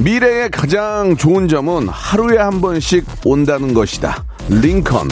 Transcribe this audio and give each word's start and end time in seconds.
미래의 0.00 0.50
가장 0.50 1.16
좋은 1.16 1.48
점은 1.48 1.88
하루에 1.88 2.38
한 2.38 2.60
번씩 2.60 3.04
온다는 3.24 3.74
것이다. 3.74 4.24
링컨. 4.48 5.08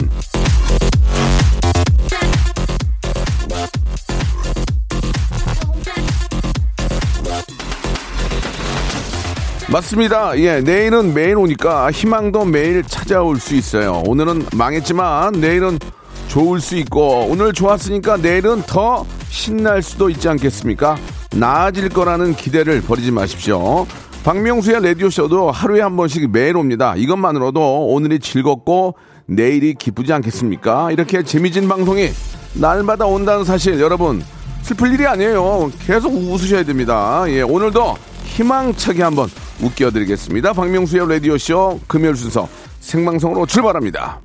맞습니다. 9.69 10.39
예, 10.39 10.61
내일은 10.61 11.13
매일 11.13 11.35
오니까 11.35 11.91
희망도 11.91 12.45
매일 12.45 12.81
찾아올 12.83 13.41
수 13.41 13.55
있어요. 13.55 14.01
오늘은 14.07 14.45
망했지만 14.53 15.33
내일은 15.33 15.77
좋을 16.29 16.61
수 16.61 16.77
있고 16.77 17.27
오늘 17.29 17.51
좋았으니까 17.51 18.17
내일은 18.17 18.61
더 18.61 19.05
신날 19.27 19.81
수도 19.81 20.09
있지 20.09 20.29
않겠습니까? 20.29 20.97
나아질 21.35 21.89
거라는 21.89 22.35
기대를 22.35 22.81
버리지 22.81 23.11
마십시오. 23.11 23.85
박명수의 24.27 24.83
라디오쇼도 24.83 25.51
하루에 25.51 25.79
한 25.79 25.95
번씩 25.95 26.29
매일 26.31 26.57
옵니다. 26.57 26.95
이것만으로도 26.97 27.87
오늘이 27.87 28.19
즐겁고 28.19 28.95
내일이 29.25 29.73
기쁘지 29.73 30.11
않겠습니까? 30.11 30.91
이렇게 30.91 31.23
재미진 31.23 31.69
방송이 31.69 32.09
날마다 32.55 33.05
온다는 33.05 33.45
사실 33.45 33.79
여러분 33.79 34.21
슬플 34.63 34.93
일이 34.93 35.07
아니에요. 35.07 35.71
계속 35.79 36.13
웃으셔야 36.13 36.65
됩니다. 36.65 37.23
예, 37.29 37.41
오늘도 37.41 37.95
희망차게 38.25 39.01
한번 39.01 39.29
웃겨드리겠습니다. 39.61 40.51
박명수의 40.51 41.07
라디오쇼 41.07 41.79
금요일 41.87 42.17
순서 42.17 42.49
생방송으로 42.81 43.45
출발합니다. 43.45 44.19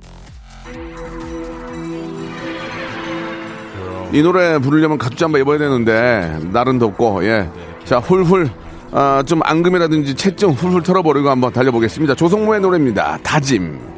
이 4.12 4.20
노래 4.20 4.58
부르려면 4.58 4.98
가죽 4.98 5.17
잠바 5.17 5.39
입어야 5.39 5.58
되는데 5.58 6.41
날은 6.50 6.80
덥고 6.80 7.25
예. 7.25 7.48
자 7.84 8.00
훌훌 8.00 8.50
아, 8.93 9.23
좀 9.27 9.41
앙금이라든지 9.43 10.15
채좀 10.15 10.53
훌훌 10.53 10.83
털어버리고 10.83 11.31
한번 11.31 11.53
달려보겠습니다. 11.53 12.15
조성모의 12.15 12.61
노래입니다. 12.61 13.19
다짐. 13.23 13.92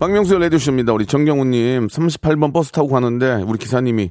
박명수의 0.00 0.40
라디오쇼입니다. 0.40 0.94
우리 0.94 1.04
정경훈님 1.04 1.88
38번 1.88 2.54
버스 2.54 2.72
타고 2.72 2.88
가는데 2.88 3.44
우리 3.46 3.58
기사님이 3.58 4.10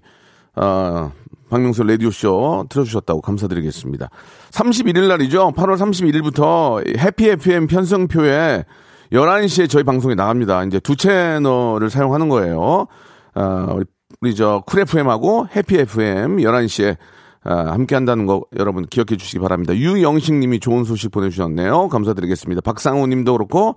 어, 0.55 1.11
박명수 1.49 1.81
라디오쇼 1.81 2.67
틀어주셨다고 2.69 3.21
감사드리겠습니다. 3.21 4.09
31일 4.51 5.07
날이죠. 5.07 5.53
8월 5.53 5.77
31일부터 5.77 6.95
해피 6.95 7.29
FM 7.29 7.65
편성표에 7.65 8.65
11시에 9.11 9.67
저희 9.67 9.81
방송이 9.81 10.13
나갑니다. 10.13 10.63
이제 10.65 10.79
두 10.79 10.95
채널을 10.95 11.89
사용하는 11.89 12.29
거예요. 12.29 12.85
어, 13.33 13.73
우리, 13.73 13.85
우리 14.21 14.35
저쿨 14.35 14.81
FM하고 14.81 15.47
해피 15.55 15.75
FM 15.79 16.37
11시에 16.37 16.97
아, 17.43 17.71
함께 17.71 17.95
한다는 17.95 18.27
거 18.27 18.43
여러분 18.59 18.85
기억해 18.85 19.17
주시기 19.17 19.39
바랍니다. 19.39 19.75
유영식 19.75 20.35
님이 20.35 20.59
좋은 20.59 20.83
소식 20.83 21.09
보내주셨네요. 21.09 21.87
감사드리겠습니다. 21.87 22.61
박상호 22.61 23.07
님도 23.07 23.33
그렇고 23.33 23.75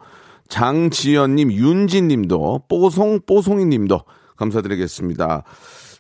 장지연님, 0.52 1.50
윤진님도, 1.50 2.64
뽀송, 2.68 3.20
뽀송이님도 3.24 4.02
감사드리겠습니다. 4.36 5.44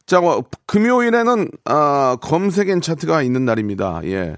자, 0.04 0.20
뭐, 0.20 0.44
금요일에는, 0.66 1.50
아, 1.64 2.18
검색 2.20 2.75
N 2.75 2.82
차트가 2.82 3.22
있는 3.22 3.46
날입니다. 3.46 4.02
예. 4.04 4.36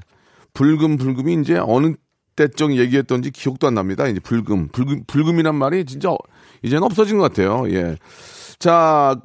불금, 0.52 0.98
불금이 0.98 1.34
이제 1.40 1.58
어느 1.60 1.94
때쯤 2.36 2.76
얘기했던지 2.76 3.32
기억도 3.32 3.66
안 3.66 3.74
납니다. 3.74 4.06
이제 4.06 4.20
불금, 4.20 4.68
불금, 4.68 5.02
불금이란 5.08 5.56
말이 5.56 5.84
진짜 5.84 6.14
이제는 6.62 6.84
없어진 6.84 7.18
것 7.18 7.24
같아요. 7.24 7.68
예. 7.70 7.96
자, 8.60 9.20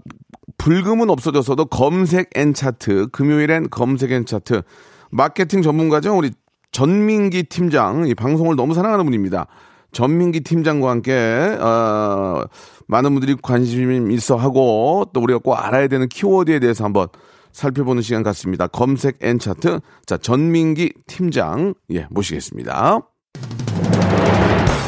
불금은 0.58 1.12
없어져서도 1.12 1.66
검색 1.66 2.32
N 2.36 2.56
차트, 2.56 3.10
금요일엔 3.12 3.70
검색 3.70 4.12
N 4.12 4.26
차트, 4.26 4.64
마케팅 5.12 5.62
전문가죠. 5.62 6.18
우리 6.18 6.32
전민기 6.72 7.44
팀장, 7.44 8.08
이 8.08 8.16
방송을 8.16 8.56
너무 8.56 8.74
사랑하는 8.74 9.06
분입니다. 9.06 9.46
전민기 9.92 10.42
팀장과 10.42 10.90
함께 10.90 11.14
어, 11.60 12.44
많은 12.88 13.12
분들이 13.14 13.36
관심 13.42 14.12
있어 14.12 14.36
하고 14.36 15.06
또 15.14 15.22
우리가 15.22 15.40
꼭 15.40 15.56
알아야 15.56 15.88
되는 15.88 16.08
키워드에 16.08 16.60
대해서 16.60 16.84
한번 16.84 17.08
살펴보는 17.52 18.02
시간 18.02 18.22
같습니다. 18.24 18.68
검색 18.68 19.18
N 19.22 19.40
차트. 19.40 19.80
자, 20.06 20.18
전민기 20.18 20.94
팀장 21.08 21.74
예, 21.92 22.08
모시겠습니다. 22.12 23.00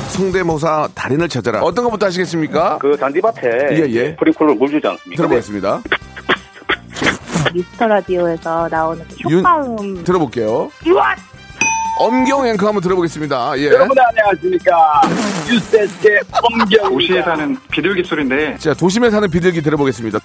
성대모사 0.09 0.90
달인을 0.94 1.29
찾아라. 1.29 1.61
어떤 1.61 1.85
것부터 1.85 2.06
하시겠습니까? 2.07 2.78
그 2.79 2.97
잔디밭에 2.97 3.50
예, 3.72 3.78
예. 3.90 4.16
스프링클러로 4.16 4.53
물 4.56 4.69
주지 4.69 4.85
않습니까? 4.88 5.16
들어보겠습니다. 5.17 5.81
미스터 7.53 7.88
라디오에서 7.88 8.67
나오는 8.69 9.03
그 9.23 9.29
윤- 9.31 9.40
효과음 9.40 10.03
들어볼게요. 10.03 10.69
엄경 12.06 12.47
앵커 12.47 12.67
한번 12.67 12.81
들어보겠습니다. 12.81 13.53
예. 13.59 13.66
여러분 13.67 13.95
안녕하십니까 14.00 15.01
뉴스데스의 15.47 16.19
엄경 16.31 16.89
도시에 16.94 17.22
사는 17.22 17.56
비둘기 17.72 18.03
소리인데 18.03 18.57
자, 18.57 18.73
도심에 18.73 19.12
사는 19.12 19.29
비둘기 19.29 19.62
들어보겠습니다. 19.62 20.19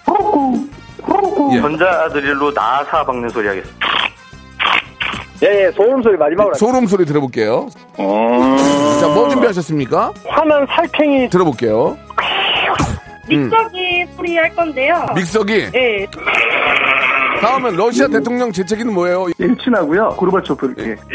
예. 1.53 1.61
전자드릴로 1.61 2.51
나사 2.53 3.05
박는 3.05 3.29
소리 3.29 3.47
하겠습니다 3.49 3.87
예 5.43 5.65
예 5.67 5.71
소음 5.73 6.03
소리 6.03 6.17
마지막으로 6.17 6.55
소름 6.55 6.87
소리 6.87 7.05
들어볼게요. 7.05 7.69
자, 7.99 9.07
뭐 9.09 9.29
준비하셨습니까? 9.29 10.13
화난 10.29 10.67
살쾡이 10.67 11.29
들어볼게요. 11.29 11.99
믹서기 13.29 14.07
소리 14.17 14.37
할 14.39 14.49
건데요. 14.55 15.05
믹서기. 15.15 15.71
네. 15.73 16.07
다음은 17.41 17.77
러시아 17.77 18.09
대통령 18.09 18.53
재채기는 18.53 18.93
뭐예요? 18.93 19.27
일친하고요 19.39 20.11
고르바초프 20.11 20.75
이렇게 20.77 20.97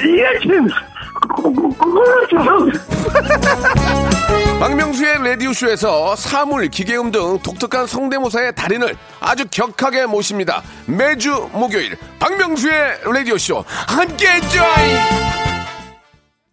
박명수의 4.60 5.24
라디오쇼에서 5.24 6.16
사물, 6.16 6.68
기계음 6.68 7.12
등 7.12 7.40
독특한 7.40 7.88
성대모사의 7.88 8.54
달인을 8.54 8.96
아주 9.20 9.46
격하게 9.50 10.06
모십니다. 10.06 10.62
매주 10.86 11.50
목요일 11.52 11.98
박명수의 12.20 13.00
라디오쇼 13.06 13.64
함께 13.88 14.40
join! 14.50 15.51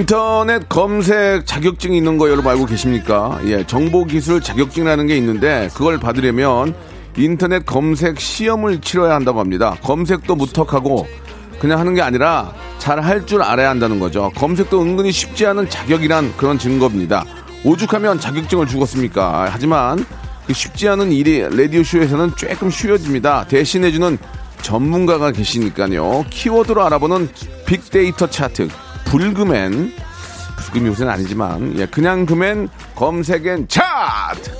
인터넷 0.00 0.68
검색 0.68 1.46
자격증이 1.46 1.96
있는 1.96 2.18
거 2.18 2.28
여러분 2.28 2.52
알고 2.52 2.66
계십니까? 2.66 3.40
예, 3.46 3.66
정보기술 3.66 4.42
자격증이라는 4.42 5.06
게 5.06 5.16
있는데 5.16 5.70
그걸 5.72 5.98
받으려면 5.98 6.74
인터넷 7.16 7.64
검색 7.64 8.20
시험을 8.20 8.82
치러야 8.82 9.14
한다고 9.14 9.40
합니다. 9.40 9.74
검색도 9.82 10.34
무턱하고 10.36 11.06
그냥 11.58 11.80
하는 11.80 11.94
게 11.94 12.02
아니라 12.02 12.52
잘 12.78 13.00
할 13.02 13.24
줄 13.24 13.40
알아야 13.42 13.70
한다는 13.70 13.98
거죠. 13.98 14.30
검색도 14.36 14.82
은근히 14.82 15.10
쉽지 15.12 15.46
않은 15.46 15.70
자격이란 15.70 16.34
그런 16.36 16.58
증거입니다. 16.58 17.24
오죽하면 17.64 18.20
자격증을 18.20 18.66
주겠습니까? 18.66 19.48
하지만 19.50 20.04
그 20.46 20.52
쉽지 20.52 20.88
않은 20.88 21.10
일이 21.10 21.40
라디오쇼에서는 21.40 22.36
조금 22.36 22.68
쉬워집니다. 22.68 23.46
대신해주는 23.46 24.18
전문가가 24.60 25.32
계시니까요. 25.32 26.26
키워드로 26.28 26.84
알아보는 26.84 27.30
빅데이터 27.64 28.28
차트, 28.28 28.68
불금엔, 29.06 29.92
불금이 30.58 30.88
요새는 30.88 31.10
아니지만, 31.12 31.78
예, 31.78 31.86
그냥 31.86 32.26
금엔 32.26 32.68
검색 32.94 33.60
N 33.60 33.68
차트! 33.68 34.50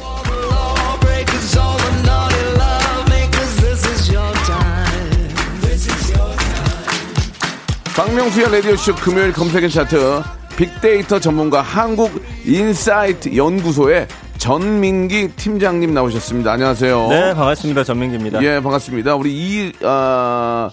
박명수의 7.95 8.53
라디오쇼 8.53 8.95
금요일 8.97 9.33
검색 9.33 9.67
N 9.67 9.71
차트 9.71 10.23
빅데이터 10.57 11.19
전문가 11.19 11.63
한국 11.63 12.23
인사이트 12.45 13.35
연구소의 13.35 14.07
전민기 14.37 15.29
팀장님 15.29 15.95
나오셨습니다. 15.95 16.53
안녕하세요. 16.53 17.09
네, 17.09 17.35
반갑습니다. 17.35 17.85
전민기입니다. 17.85 18.43
예, 18.43 18.61
반갑습니다. 18.61 19.17
우리 19.17 19.33
이, 19.35 19.73
아, 19.83 20.71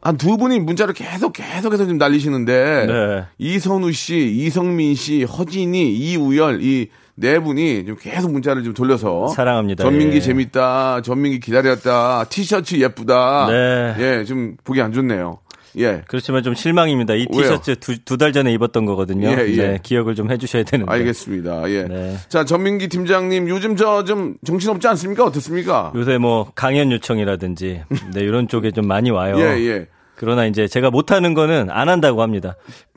한두 0.00 0.36
분이 0.36 0.60
문자를 0.60 0.94
계속 0.94 1.32
계속해서 1.32 1.84
지금 1.84 1.98
날리시는데 1.98 2.86
네. 2.86 3.24
이선우 3.38 3.92
씨, 3.92 4.16
이성민 4.18 4.94
씨, 4.94 5.24
허진이, 5.24 5.94
이우열 5.94 6.62
이 6.62 6.88
네 7.20 7.38
분이 7.38 7.84
좀 7.84 7.96
계속 8.00 8.32
문자를 8.32 8.64
좀 8.64 8.72
돌려서 8.72 9.28
사랑합니다. 9.28 9.84
전민기 9.84 10.16
예. 10.16 10.20
재밌다, 10.20 11.02
전민기 11.02 11.38
기다렸다, 11.40 12.24
티셔츠 12.24 12.76
예쁘다. 12.76 13.46
네. 13.50 13.94
예, 13.98 14.24
좀 14.24 14.56
보기 14.64 14.80
안 14.80 14.92
좋네요. 14.92 15.38
예. 15.78 16.02
그렇지만 16.08 16.42
좀 16.42 16.54
실망입니다. 16.54 17.14
이? 17.14 17.26
티셔츠 17.26 17.76
두 17.76 18.16
달 18.18 18.32
전에 18.32 18.52
입었던 18.52 18.84
거거든요. 18.86 19.28
예, 19.28 19.46
예. 19.48 19.56
네, 19.56 19.78
기억을 19.82 20.14
좀 20.14 20.30
해주셔야 20.30 20.64
되는데. 20.64 20.90
알겠습니다. 20.92 21.70
예. 21.70 21.84
네. 21.84 22.16
자, 22.28 22.44
전민기 22.44 22.88
팀장님 22.88 23.48
요즘 23.48 23.76
저 23.76 24.04
좀 24.04 24.34
정신없지 24.44 24.88
않습니까? 24.88 25.24
어떻습니까? 25.24 25.92
요새 25.94 26.18
뭐 26.18 26.50
강연 26.54 26.90
요청이라든지 26.92 27.82
네, 28.14 28.20
이런 28.20 28.48
쪽에 28.48 28.70
좀 28.72 28.86
많이 28.86 29.10
와요. 29.10 29.36
예, 29.38 29.58
예. 29.68 29.86
그러나 30.16 30.46
이제 30.46 30.66
제가 30.68 30.90
못하는 30.90 31.34
거는 31.34 31.68
안 31.70 31.88
한다고 31.88 32.22
합니다. 32.22 32.56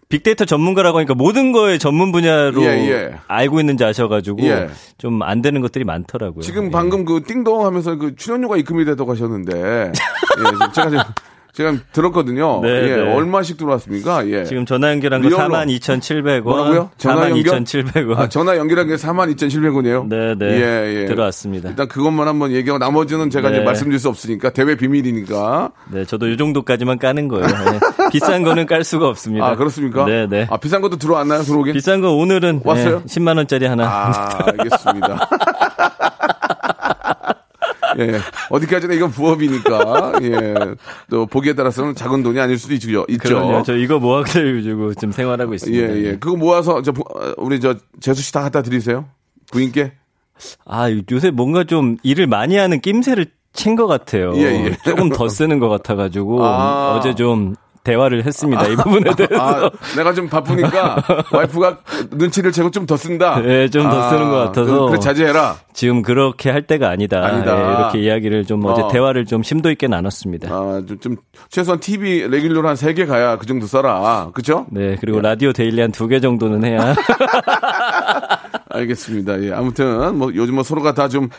빅데이터 0.10 0.46
전문가라고 0.46 0.98
하니까 1.00 1.16
모든 1.16 1.52
거에 1.52 1.78
전문 1.78 2.12
분야로 2.12 2.62
예, 2.64 2.68
예. 2.90 3.14
알고 3.28 3.60
있는지 3.60 3.84
아셔가지고 3.84 4.44
예. 4.44 4.70
좀안 4.98 5.42
되는 5.42 5.60
것들이 5.62 5.86
많더라고요. 5.86 6.42
지금 6.42 6.66
예. 6.66 6.70
방금 6.70 7.04
그 7.06 7.22
띵동 7.26 7.66
하면서 7.66 7.96
그 7.96 8.16
출연료가 8.16 8.58
입금이 8.58 8.86
됐다고 8.86 9.12
하셨는데 9.12 9.54
예, 9.58 9.92
제가 10.74 10.90
지금 10.90 11.04
제가 11.54 11.76
들었거든요. 11.92 12.62
네, 12.64 12.70
예, 12.70 12.96
네. 12.96 13.14
얼마씩 13.14 13.58
들어왔습니까? 13.58 14.28
예. 14.28 14.44
지금 14.44 14.66
전화 14.66 14.90
연결한 14.90 15.22
거 15.22 15.30
리얼로. 15.30 15.54
42,700원. 15.54 16.42
뭐라고요? 16.42 16.90
전화 16.98 17.30
연결? 17.30 17.44
42,700원. 17.44 18.18
아, 18.18 18.28
전화 18.28 18.58
연결한 18.58 18.88
게 18.88 18.96
42,700원이에요? 18.96 20.08
네, 20.08 20.34
네. 20.36 20.46
예, 20.48 21.02
예. 21.02 21.06
들어왔습니다. 21.06 21.70
일단 21.70 21.88
그것만 21.88 22.28
한번 22.28 22.52
얘기하고 22.52 22.80
나머지는 22.84 23.30
제가 23.30 23.50
네. 23.50 23.58
이제 23.58 23.66
말씀드릴 23.66 24.00
수 24.00 24.10
없으니까 24.10 24.50
대외 24.50 24.76
비밀이니까. 24.76 25.72
네, 25.92 26.06
저도 26.06 26.28
이 26.30 26.38
정도까지만 26.38 26.98
까는 26.98 27.28
거예요. 27.28 27.46
네. 27.46 27.80
비싼 28.12 28.42
거는 28.42 28.66
깔 28.66 28.84
수가 28.84 29.08
없습니다. 29.08 29.46
아, 29.46 29.56
그렇습니까? 29.56 30.06
네, 30.06 30.26
네. 30.28 30.48
아, 30.50 30.58
비싼 30.58 30.82
것도 30.82 30.98
들어왔나요, 30.98 31.44
들어오긴? 31.44 31.74
비싼 31.74 32.02
거 32.02 32.14
오늘은 32.14 32.62
왔어요? 32.64 33.04
네, 33.06 33.06
10만 33.06 33.38
원짜리 33.38 33.68
하나. 33.68 33.86
아, 33.86 34.40
알겠습니다. 34.48 35.30
예, 38.00 38.20
어디까지나 38.50 38.94
이건 38.94 39.12
부업이니까, 39.12 40.14
예, 40.24 40.54
또 41.10 41.26
보기에 41.26 41.54
따라서는 41.54 41.96
작은 41.96 42.24
돈이 42.24 42.40
아닐 42.40 42.58
수도 42.58 42.74
있죠. 42.74 43.06
있죠. 43.08 43.18
그럼요. 43.30 43.64
저 43.64 43.76
이거 43.76 44.00
모아가지고 44.00 44.94
지금 44.96 45.12
생활하고 45.12 45.54
예, 45.54 45.56
있습니다. 45.56 45.96
예. 45.98 46.12
그거 46.18 46.36
모아서, 46.36 46.82
저, 46.82 46.92
부- 46.92 47.02
어, 47.02 47.34
우리 47.38 47.60
저, 47.60 47.76
재수 48.00 48.22
씨 48.22 48.32
다 48.32 48.42
갖다 48.42 48.62
드리세요? 48.62 49.06
부인께? 49.52 49.94
아, 50.66 50.88
요새 51.12 51.30
뭔가 51.32 51.64
좀 51.64 51.98
일을 52.04 52.28
많이 52.28 52.58
하는 52.58 52.82
낌새를 52.82 53.28
친것 53.54 53.88
같아요. 53.88 54.34
예, 54.36 54.66
예. 54.66 54.78
조금 54.84 55.10
더 55.10 55.30
쓰는 55.30 55.60
것 55.60 55.70
같아가지고 55.70 56.44
아. 56.44 56.98
어제 56.98 57.14
좀 57.14 57.56
대화를 57.84 58.26
했습니다. 58.26 58.66
이 58.68 58.76
부분에 58.78 59.14
대해서. 59.16 59.36
아, 59.40 59.70
내가 59.98 60.14
좀 60.14 60.30
바쁘니까 60.30 61.04
와이프가 61.34 61.80
눈치를 62.12 62.52
채고 62.52 62.72
좀 62.72 62.84
더 62.86 62.98
쓴다? 62.98 63.40
네, 63.42 63.70
좀더 63.70 64.02
아, 64.04 64.10
쓰는 64.10 64.30
것 64.30 64.38
같아서. 64.38 64.86
그래, 64.88 65.00
자제해라. 65.00 65.56
지금 65.74 66.02
그렇게 66.02 66.50
할 66.50 66.62
때가 66.64 66.90
아니다. 66.90 67.24
아니다. 67.26 67.58
예, 67.58 67.74
이렇게 67.80 68.00
이야기를 68.00 68.46
좀 68.46 68.64
어제 68.66 68.82
어. 68.82 68.88
대화를 68.90 69.26
좀 69.26 69.42
심도 69.44 69.72
있게 69.72 69.88
나눴습니다. 69.88 70.50
아, 70.54 70.82
좀, 70.88 71.00
좀, 71.00 71.16
최소한 71.50 71.80
TV 71.80 72.28
regular로 72.28 72.68
한세개 72.68 73.06
가야 73.06 73.38
그 73.38 73.46
정도 73.46 73.66
써라. 73.68 74.30
그쵸? 74.34 74.66
네, 74.70 74.96
그리고 75.00 75.22
라디오 75.22 75.52
daily 75.54 75.82
한두개 75.82 76.20
정도는 76.20 76.64
해야. 76.66 76.94
알겠습니다. 78.70 79.42
예, 79.44 79.52
아무튼, 79.54 80.18
뭐, 80.18 80.32
요즘 80.34 80.56
뭐 80.56 80.64
서로가 80.64 80.94
다 80.94 81.08
좀, 81.08 81.30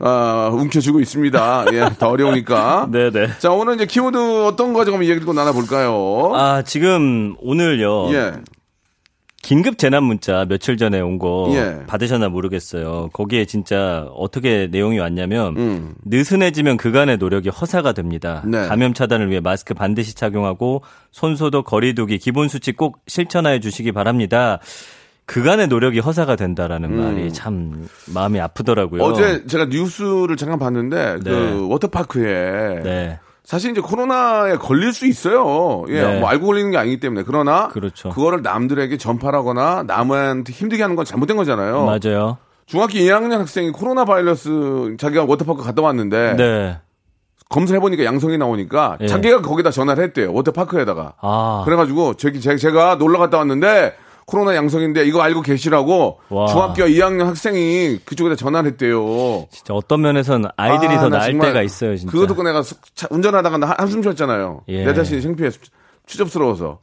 아, 0.00 0.50
움켜쥐고 0.52 1.00
있습니다. 1.00 1.66
예, 1.72 1.88
더 1.98 2.08
어려우니까. 2.10 2.88
네네. 2.90 3.38
자, 3.38 3.50
오늘 3.52 3.74
이제 3.76 3.86
키워드 3.86 4.44
어떤 4.44 4.72
거 4.72 4.84
좀 4.84 5.02
얘기 5.04 5.20
좀 5.24 5.34
나눠볼까요? 5.34 6.32
아, 6.34 6.62
지금 6.62 7.34
오늘요. 7.40 8.12
예. 8.12 8.32
긴급 9.42 9.76
재난 9.76 10.04
문자 10.04 10.46
며칠 10.48 10.78
전에 10.78 11.00
온거 11.00 11.50
예. 11.54 11.84
받으셨나 11.86 12.30
모르겠어요. 12.30 13.10
거기에 13.12 13.44
진짜 13.44 14.08
어떻게 14.14 14.68
내용이 14.70 14.98
왔냐면 14.98 15.54
음. 15.58 15.94
느슨해지면 16.06 16.78
그간의 16.78 17.18
노력이 17.18 17.50
허사가 17.50 17.92
됩니다. 17.92 18.42
네. 18.46 18.66
감염 18.66 18.94
차단을 18.94 19.28
위해 19.30 19.40
마스크 19.40 19.74
반드시 19.74 20.14
착용하고 20.14 20.82
손소독 21.10 21.66
거리두기 21.66 22.18
기본 22.18 22.48
수칙 22.48 22.78
꼭 22.78 23.00
실천하여 23.06 23.58
주시기 23.60 23.92
바랍니다. 23.92 24.60
그간의 25.26 25.68
노력이 25.68 26.00
허사가 26.00 26.36
된다라는 26.36 26.96
말이 26.96 27.32
참 27.32 27.88
마음이 28.12 28.40
아프더라고요. 28.40 29.02
음. 29.02 29.10
어제 29.10 29.46
제가 29.46 29.66
뉴스를 29.66 30.36
잠깐 30.36 30.58
봤는데, 30.58 31.16
네. 31.22 31.30
그, 31.30 31.66
워터파크에. 31.70 32.80
네. 32.82 33.18
사실 33.42 33.72
이제 33.72 33.80
코로나에 33.80 34.56
걸릴 34.56 34.92
수 34.92 35.06
있어요. 35.06 35.84
예, 35.88 36.02
네. 36.02 36.20
뭐 36.20 36.28
알고 36.30 36.46
걸리는 36.46 36.70
게 36.70 36.78
아니기 36.78 36.98
때문에. 37.00 37.24
그러나. 37.26 37.68
그렇죠. 37.68 38.08
거를 38.10 38.40
남들에게 38.42 38.96
전파하거나 38.96 39.84
남한테 39.86 40.52
힘들게 40.52 40.82
하는 40.82 40.96
건 40.96 41.04
잘못된 41.04 41.36
거잖아요. 41.36 41.84
맞아요. 41.84 42.38
중학교 42.66 42.94
2학년 42.94 43.36
학생이 43.38 43.70
코로나 43.70 44.06
바이러스 44.06 44.96
자기가 44.98 45.24
워터파크 45.24 45.62
갔다 45.62 45.82
왔는데. 45.82 46.36
네. 46.36 46.78
검사해 47.50 47.78
보니까 47.80 48.04
양성이 48.04 48.38
나오니까 48.38 48.96
예. 49.02 49.06
자기가 49.06 49.42
거기다 49.42 49.70
전화를 49.70 50.02
했대요. 50.04 50.32
워터파크에다가. 50.32 51.12
아. 51.20 51.62
그래가지고 51.66 52.14
저기 52.14 52.40
제- 52.40 52.56
제가 52.56 52.94
놀러 52.96 53.18
갔다 53.18 53.36
왔는데 53.38 53.94
코로나 54.26 54.54
양성인데 54.56 55.04
이거 55.06 55.20
알고 55.22 55.42
계시라고 55.42 56.18
와. 56.30 56.46
중학교 56.46 56.84
2학년 56.84 57.24
학생이 57.24 57.98
그쪽에다 58.04 58.36
전화를 58.36 58.70
했대요. 58.72 59.46
진짜 59.50 59.74
어떤 59.74 60.00
면에선 60.00 60.44
아이들이 60.56 60.94
아, 60.94 61.00
더나 61.02 61.18
나을 61.18 61.38
때가 61.38 61.62
있어요, 61.62 61.96
진짜. 61.96 62.10
듣고 62.26 62.42
내가 62.42 62.62
운전하다가 63.10 63.58
나 63.58 63.74
한숨 63.78 64.02
쉬었잖아요. 64.02 64.62
예. 64.68 64.84
내 64.84 64.94
자신이 64.94 65.20
창피해 65.22 65.50
추접스러워서. 66.06 66.78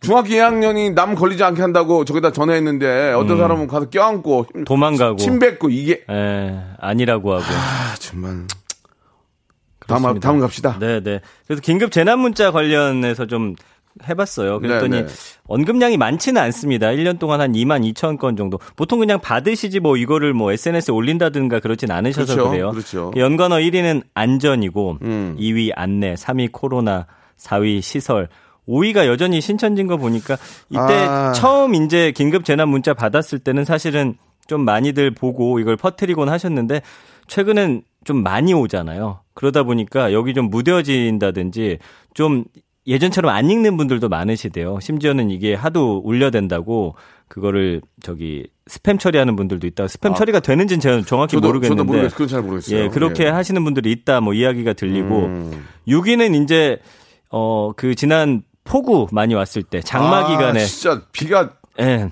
중학교 0.00 0.28
2학년이 0.28 0.92
남 0.92 1.14
걸리지 1.14 1.42
않게 1.42 1.62
한다고 1.62 2.04
저기다 2.04 2.30
전화했는데 2.32 3.12
어떤 3.14 3.38
사람은 3.38 3.66
가서 3.68 3.88
껴안고 3.88 4.46
힘- 4.52 4.60
음. 4.60 4.64
도망가고. 4.64 5.16
침 5.16 5.38
뱉고 5.38 5.70
이게 5.70 6.04
예, 6.10 6.60
아니라고 6.78 7.32
하고. 7.32 7.42
아 7.42 7.94
정말 7.98 8.46
다음 9.86 10.00
그렇습니다. 10.02 10.28
다음 10.28 10.40
갑시다. 10.40 10.76
네, 10.78 11.00
네. 11.02 11.20
그래서 11.46 11.60
긴급 11.62 11.90
재난 11.90 12.18
문자 12.18 12.50
관련해서 12.50 13.26
좀 13.26 13.54
해봤어요. 14.08 14.60
그랬더니 14.60 14.96
네, 14.96 15.06
네. 15.06 15.12
언급량이 15.46 15.96
많지는 15.96 16.40
않습니다. 16.42 16.88
1년 16.88 17.18
동안 17.18 17.40
한 17.40 17.52
2만 17.52 17.88
2천 17.92 18.18
건 18.18 18.36
정도. 18.36 18.58
보통 18.76 18.98
그냥 18.98 19.20
받으시지 19.20 19.80
뭐 19.80 19.96
이거를 19.96 20.34
뭐 20.34 20.52
SNS에 20.52 20.92
올린다든가 20.92 21.60
그러진 21.60 21.90
않으셔서 21.90 22.34
그렇죠, 22.34 22.50
그래요 22.50 22.70
그렇죠. 22.70 23.12
연관어 23.16 23.56
1위는 23.56 24.02
안전이고 24.14 24.98
음. 25.02 25.36
2위 25.38 25.72
안내, 25.74 26.14
3위 26.14 26.50
코로나, 26.52 27.06
4위 27.38 27.82
시설. 27.82 28.28
5위가 28.68 29.06
여전히 29.06 29.40
신천진 29.40 29.86
거 29.86 29.98
보니까 29.98 30.38
이때 30.70 30.80
아. 30.80 31.32
처음 31.32 31.74
이제 31.74 32.12
긴급 32.12 32.44
재난 32.44 32.68
문자 32.70 32.94
받았을 32.94 33.38
때는 33.38 33.64
사실은 33.64 34.16
좀 34.46 34.64
많이들 34.64 35.10
보고 35.10 35.58
이걸 35.58 35.76
퍼뜨리곤 35.76 36.28
하셨는데 36.28 36.82
최근엔 37.26 37.82
좀 38.04 38.22
많이 38.22 38.52
오잖아요. 38.54 39.20
그러다 39.34 39.62
보니까 39.64 40.12
여기 40.12 40.34
좀 40.34 40.50
무뎌진다든지 40.50 41.78
좀 42.14 42.44
예전처럼 42.86 43.34
안 43.34 43.50
읽는 43.50 43.76
분들도 43.76 44.08
많으시대요. 44.08 44.78
심지어는 44.80 45.30
이게 45.30 45.54
하도 45.54 46.02
울려댄다고 46.04 46.94
그거를 47.28 47.80
저기 48.02 48.46
스팸 48.68 48.98
처리하는 49.00 49.36
분들도 49.36 49.66
있다. 49.66 49.86
스팸 49.86 50.14
처리가 50.16 50.40
되는지는 50.40 50.80
제가 50.80 51.02
정확히 51.06 51.36
아. 51.36 51.40
저도 51.40 51.48
모르겠는데. 51.48 51.80
저도 51.80 51.84
모르겠어요. 51.84 52.10
그건 52.14 52.28
잘 52.28 52.42
모르겠어요. 52.42 52.78
예, 52.78 52.88
그렇게 52.88 53.24
예. 53.24 53.28
하시는 53.28 53.62
분들이 53.64 53.90
있다. 53.92 54.20
뭐 54.20 54.34
이야기가 54.34 54.74
들리고 54.74 55.24
음. 55.26 55.64
6위는 55.88 56.42
이제 56.42 56.78
어 57.30 57.72
그 57.76 57.94
지난 57.94 58.42
폭우 58.64 59.08
많이 59.12 59.34
왔을 59.34 59.62
때 59.62 59.80
장마 59.80 60.24
아, 60.24 60.28
기간에 60.28 60.64
진짜 60.64 61.02
비가 61.12 61.50
예, 61.80 62.10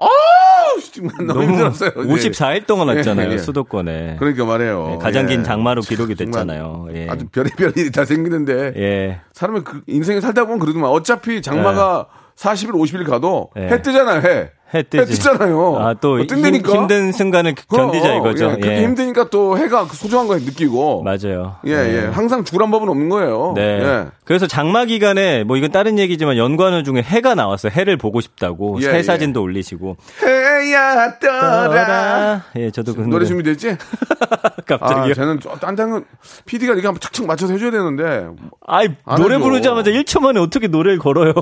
아우, 0.00 0.80
정말 0.92 1.14
너무, 1.18 1.40
너무 1.40 1.42
힘들었어요. 1.44 1.90
예. 1.96 2.02
54일 2.02 2.66
동안 2.66 2.88
왔잖아요 2.88 3.28
예, 3.28 3.32
예. 3.34 3.38
수도권에. 3.38 4.16
그러니까 4.18 4.44
말해요. 4.44 4.92
예, 4.94 4.98
가장 4.98 5.26
긴 5.26 5.40
예. 5.40 5.44
장마로 5.44 5.82
기록이 5.82 6.14
됐잖아요. 6.14 6.88
예. 6.94 7.06
아주 7.08 7.26
별의별 7.28 7.72
일이 7.76 7.92
다 7.92 8.04
생기는데 8.04 8.72
예. 8.76 9.20
사람이 9.32 9.60
그 9.62 9.82
인생에 9.86 10.20
살다 10.20 10.44
보면 10.44 10.58
그러더만 10.58 10.90
어차피 10.90 11.42
장마가 11.42 12.06
40일, 12.36 12.70
50일 12.72 13.08
가도 13.08 13.50
예. 13.56 13.68
해 13.68 13.82
뜨잖아요, 13.82 14.22
해. 14.22 14.50
해 14.72 14.82
뜨지. 14.84 15.14
뜨잖아요. 15.14 15.76
아, 15.78 15.94
또 15.94 16.14
어, 16.20 16.26
뜬다니까? 16.26 16.72
힘, 16.72 16.86
든 16.86 17.10
순간을 17.12 17.54
견디자 17.68 18.12
어, 18.14 18.16
이거죠. 18.18 18.44
예, 18.44 18.48
그렇게 18.56 18.76
예. 18.78 18.82
힘드니까 18.84 19.28
또 19.30 19.58
해가 19.58 19.86
그 19.88 19.96
소중한 19.96 20.28
걸 20.28 20.40
느끼고. 20.42 21.02
맞아요. 21.02 21.56
예, 21.66 21.72
예. 21.72 22.00
항상 22.12 22.44
죽으란 22.44 22.70
법은 22.70 22.88
없는 22.88 23.08
거예요. 23.08 23.52
네. 23.56 23.62
예. 23.62 24.06
그래서 24.24 24.46
장마 24.46 24.84
기간에 24.84 25.42
뭐 25.42 25.56
이건 25.56 25.72
다른 25.72 25.98
얘기지만 25.98 26.36
연관어 26.36 26.84
중에 26.84 27.02
해가 27.02 27.34
나왔어요. 27.34 27.72
해를 27.74 27.96
보고 27.96 28.20
싶다고 28.20 28.78
예, 28.82 28.88
해 28.90 28.98
예. 28.98 29.02
사진도 29.02 29.42
올리시고. 29.42 29.96
해야 30.22 31.18
떠라. 31.18 32.44
예, 32.56 32.70
저도 32.70 32.94
그 32.94 33.00
노래 33.02 33.24
준비됐지? 33.26 33.70
아, 34.30 34.50
갑자기요. 34.66 35.14
쟤는 35.14 35.40
딴딴은 35.60 36.04
PD가 36.46 36.74
이렇게 36.74 36.86
한번 36.86 37.00
착착 37.00 37.26
맞춰서 37.26 37.52
해줘야 37.54 37.72
되는데 37.72 38.28
아이 38.66 38.88
안 39.04 39.20
노래 39.20 39.34
해줘. 39.34 39.44
부르자마자 39.44 39.90
1초 39.90 40.20
만에 40.20 40.38
어떻게 40.38 40.68
노래를 40.68 40.98
걸어요? 41.00 41.32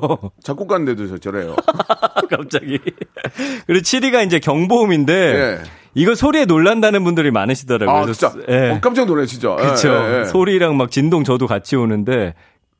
작곡가인데도 0.43 1.09
저- 1.09 1.19
저래요. 1.19 1.55
갑자기. 2.31 2.79
그리고 3.67 3.83
7위가 3.83 4.27
이제 4.27 4.39
경보음인데 4.39 5.15
예. 5.15 5.59
이거 5.95 6.15
소리에 6.15 6.45
놀란다는 6.45 7.03
분들이 7.05 7.31
많으시더라고요. 7.31 7.97
아, 7.97 8.05
진짜. 8.07 8.33
예. 8.49 8.71
어, 8.71 8.79
깜짝 8.81 9.07
놀래, 9.07 9.27
진짜. 9.27 9.51
예, 9.59 9.63
그렇죠. 9.63 9.89
예, 9.89 10.21
예. 10.21 10.25
소리랑 10.27 10.77
막 10.77 10.91
진동 10.91 11.25
저도 11.25 11.47
같이 11.47 11.77
오는데 11.77 12.35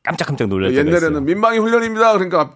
깜짝깜짝 0.05 0.49
때가 0.49 0.73
옛날에는. 0.73 1.25
민방위 1.25 1.59
훈련입니다. 1.59 2.13
그러니까 2.13 2.53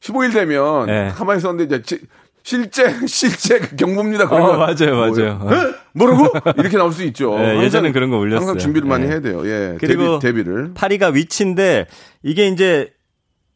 15일 0.00 0.32
되면 0.32 0.88
예. 0.88 1.12
가만히 1.14 1.38
있었는데 1.38 1.64
이제 1.76 1.82
지- 1.82 2.00
실제 2.42 2.92
실제 3.06 3.60
그 3.60 3.76
경보입니다. 3.76 4.24
어, 4.24 4.56
맞아요, 4.56 4.96
맞아요. 4.96 5.36
뭐예요? 5.36 5.68
에? 5.68 5.74
뭐라고? 5.94 6.28
이렇게 6.56 6.76
나올 6.76 6.90
수 6.92 7.04
있죠. 7.04 7.34
예, 7.38 7.44
항상- 7.46 7.62
예전엔 7.64 7.92
그런 7.92 8.10
거 8.10 8.18
올렸어요. 8.18 8.40
항상 8.48 8.58
준비를 8.58 8.88
많이 8.88 9.04
예. 9.04 9.10
해야 9.10 9.20
돼요. 9.20 9.42
예. 9.46 9.76
그리고 9.78 10.18
데뷔, 10.18 10.42
데뷔를. 10.42 10.74
8위가 10.74 11.12
위치인데 11.14 11.86
이게 12.24 12.48
이제 12.48 12.90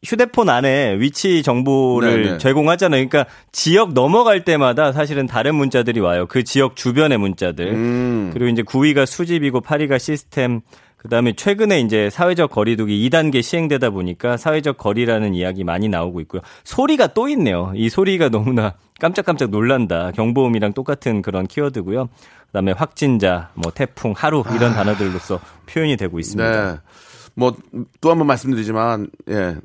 휴대폰 0.05 0.49
안에 0.49 0.97
위치 0.99 1.41
정보를 1.43 2.23
네네. 2.23 2.37
제공하잖아요. 2.37 3.07
그러니까 3.09 3.31
지역 3.51 3.93
넘어갈 3.93 4.45
때마다 4.45 4.91
사실은 4.91 5.25
다른 5.27 5.55
문자들이 5.55 5.99
와요. 5.99 6.27
그 6.27 6.43
지역 6.43 6.75
주변의 6.75 7.17
문자들. 7.17 7.67
음. 7.73 8.29
그리고 8.33 8.49
이제 8.49 8.61
9위가 8.61 9.05
수집이고 9.05 9.61
8위가 9.61 9.99
시스템. 9.99 10.61
그다음에 10.97 11.33
최근에 11.33 11.79
이제 11.81 12.09
사회적 12.09 12.49
거리두기 12.51 13.07
2단계 13.09 13.41
시행되다 13.43 13.91
보니까 13.91 14.35
사회적 14.35 14.77
거리라는 14.77 15.35
이야기 15.35 15.63
많이 15.63 15.89
나오고 15.89 16.21
있고요. 16.21 16.41
소리가 16.63 17.07
또 17.07 17.27
있네요. 17.29 17.71
이 17.75 17.87
소리가 17.89 18.29
너무나 18.29 18.73
깜짝깜짝 18.99 19.51
놀란다. 19.51 20.11
경보음이랑 20.11 20.73
똑같은 20.73 21.21
그런 21.21 21.45
키워드고요. 21.47 22.09
그다음에 22.47 22.71
확진자, 22.71 23.51
뭐 23.53 23.71
태풍, 23.71 24.13
하루 24.17 24.43
이런 24.55 24.73
단어들로서 24.73 25.39
표현이 25.67 25.97
되고 25.97 26.17
있습니다. 26.19 26.49
아. 26.49 26.71
네. 26.73 26.77
뭐또 27.35 28.09
한 28.09 28.17
번 28.17 28.25
말씀드리지만 28.27 29.09
예. 29.29 29.55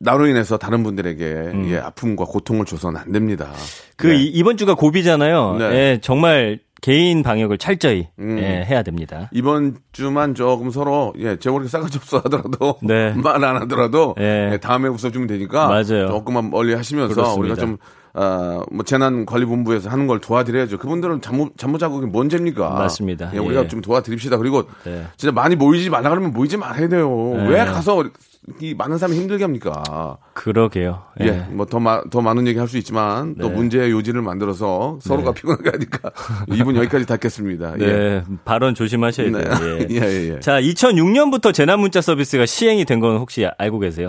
나로 0.00 0.26
인해서 0.26 0.56
다른 0.56 0.82
분들에게 0.82 1.52
예, 1.68 1.78
아픔과 1.78 2.24
고통을 2.24 2.64
줘서는 2.64 2.98
안 3.00 3.12
됩니다. 3.12 3.46
음. 3.52 3.56
그 3.96 4.06
네. 4.08 4.16
이- 4.16 4.26
이번 4.28 4.56
주가 4.56 4.74
고비잖아요. 4.74 5.56
네. 5.58 5.64
예, 5.74 5.98
정말 6.00 6.58
개인 6.80 7.22
방역을 7.22 7.58
철저히 7.58 8.08
음. 8.18 8.38
예, 8.38 8.64
해야 8.64 8.82
됩니다. 8.82 9.28
이번 9.32 9.76
주만 9.92 10.34
조금 10.34 10.70
서로 10.70 11.12
예, 11.18 11.36
제가 11.36 11.52
그렇게 11.52 11.68
싸가지 11.68 11.98
없어 11.98 12.16
하더라도 12.24 12.76
네. 12.82 13.12
말안 13.22 13.56
하더라도 13.62 14.14
예. 14.18 14.52
예, 14.54 14.58
다음에 14.58 14.88
웃어주면 14.88 15.26
되니까 15.26 15.68
맞아요. 15.68 16.06
조금만 16.08 16.48
멀리 16.50 16.72
하시면서 16.74 17.14
그렇습니다. 17.14 17.40
우리가 17.52 17.54
좀 17.56 17.76
어, 18.14 18.62
뭐 18.72 18.84
재난관리본부에서 18.84 19.88
하는 19.90 20.06
걸 20.06 20.20
도와드려야죠. 20.20 20.78
그분들은 20.78 21.20
잠못 21.20 21.56
잠못 21.56 21.78
자국이 21.80 22.06
뭔 22.06 22.28
죄입니까? 22.28 22.68
맞습니다. 22.70 23.30
예, 23.34 23.38
우리가 23.38 23.64
예. 23.64 23.68
좀 23.68 23.80
도와드립시다. 23.80 24.36
그리고 24.36 24.64
네. 24.84 25.04
진짜 25.16 25.32
많이 25.32 25.54
모이지 25.56 25.90
말라 25.90 26.10
그러면 26.10 26.32
모이지 26.32 26.56
말아야 26.56 26.88
돼요. 26.88 27.08
네. 27.36 27.48
왜 27.48 27.64
가서 27.64 28.04
이 28.60 28.74
많은 28.74 28.98
사람이 28.98 29.16
힘들게 29.18 29.44
합니까? 29.44 30.16
그러게요. 30.34 31.02
예. 31.20 31.26
예, 31.26 31.30
뭐더더 31.50 32.20
많은 32.22 32.46
얘기 32.48 32.58
할 32.58 32.66
수 32.66 32.78
있지만 32.78 33.34
또 33.40 33.48
네. 33.48 33.54
문제의 33.54 33.90
요지를 33.90 34.22
만들어서 34.22 34.98
서로가 35.02 35.32
피곤하게 35.32 35.70
하니까 35.70 36.10
이분 36.54 36.74
여기까지 36.76 37.04
닫겠습니다. 37.06 37.74
예. 37.80 37.86
네, 37.86 38.24
발언 38.44 38.74
조심하셔야 38.74 39.30
네. 39.30 39.44
돼요. 39.44 39.54
예. 39.62 39.86
예, 39.90 39.96
예, 40.00 40.34
예. 40.34 40.40
자, 40.40 40.60
2006년부터 40.60 41.52
재난 41.54 41.80
문자 41.80 42.00
서비스가 42.00 42.46
시행이 42.46 42.84
된 42.86 43.00
건 43.00 43.16
혹시 43.18 43.46
알고 43.58 43.78
계세요? 43.78 44.08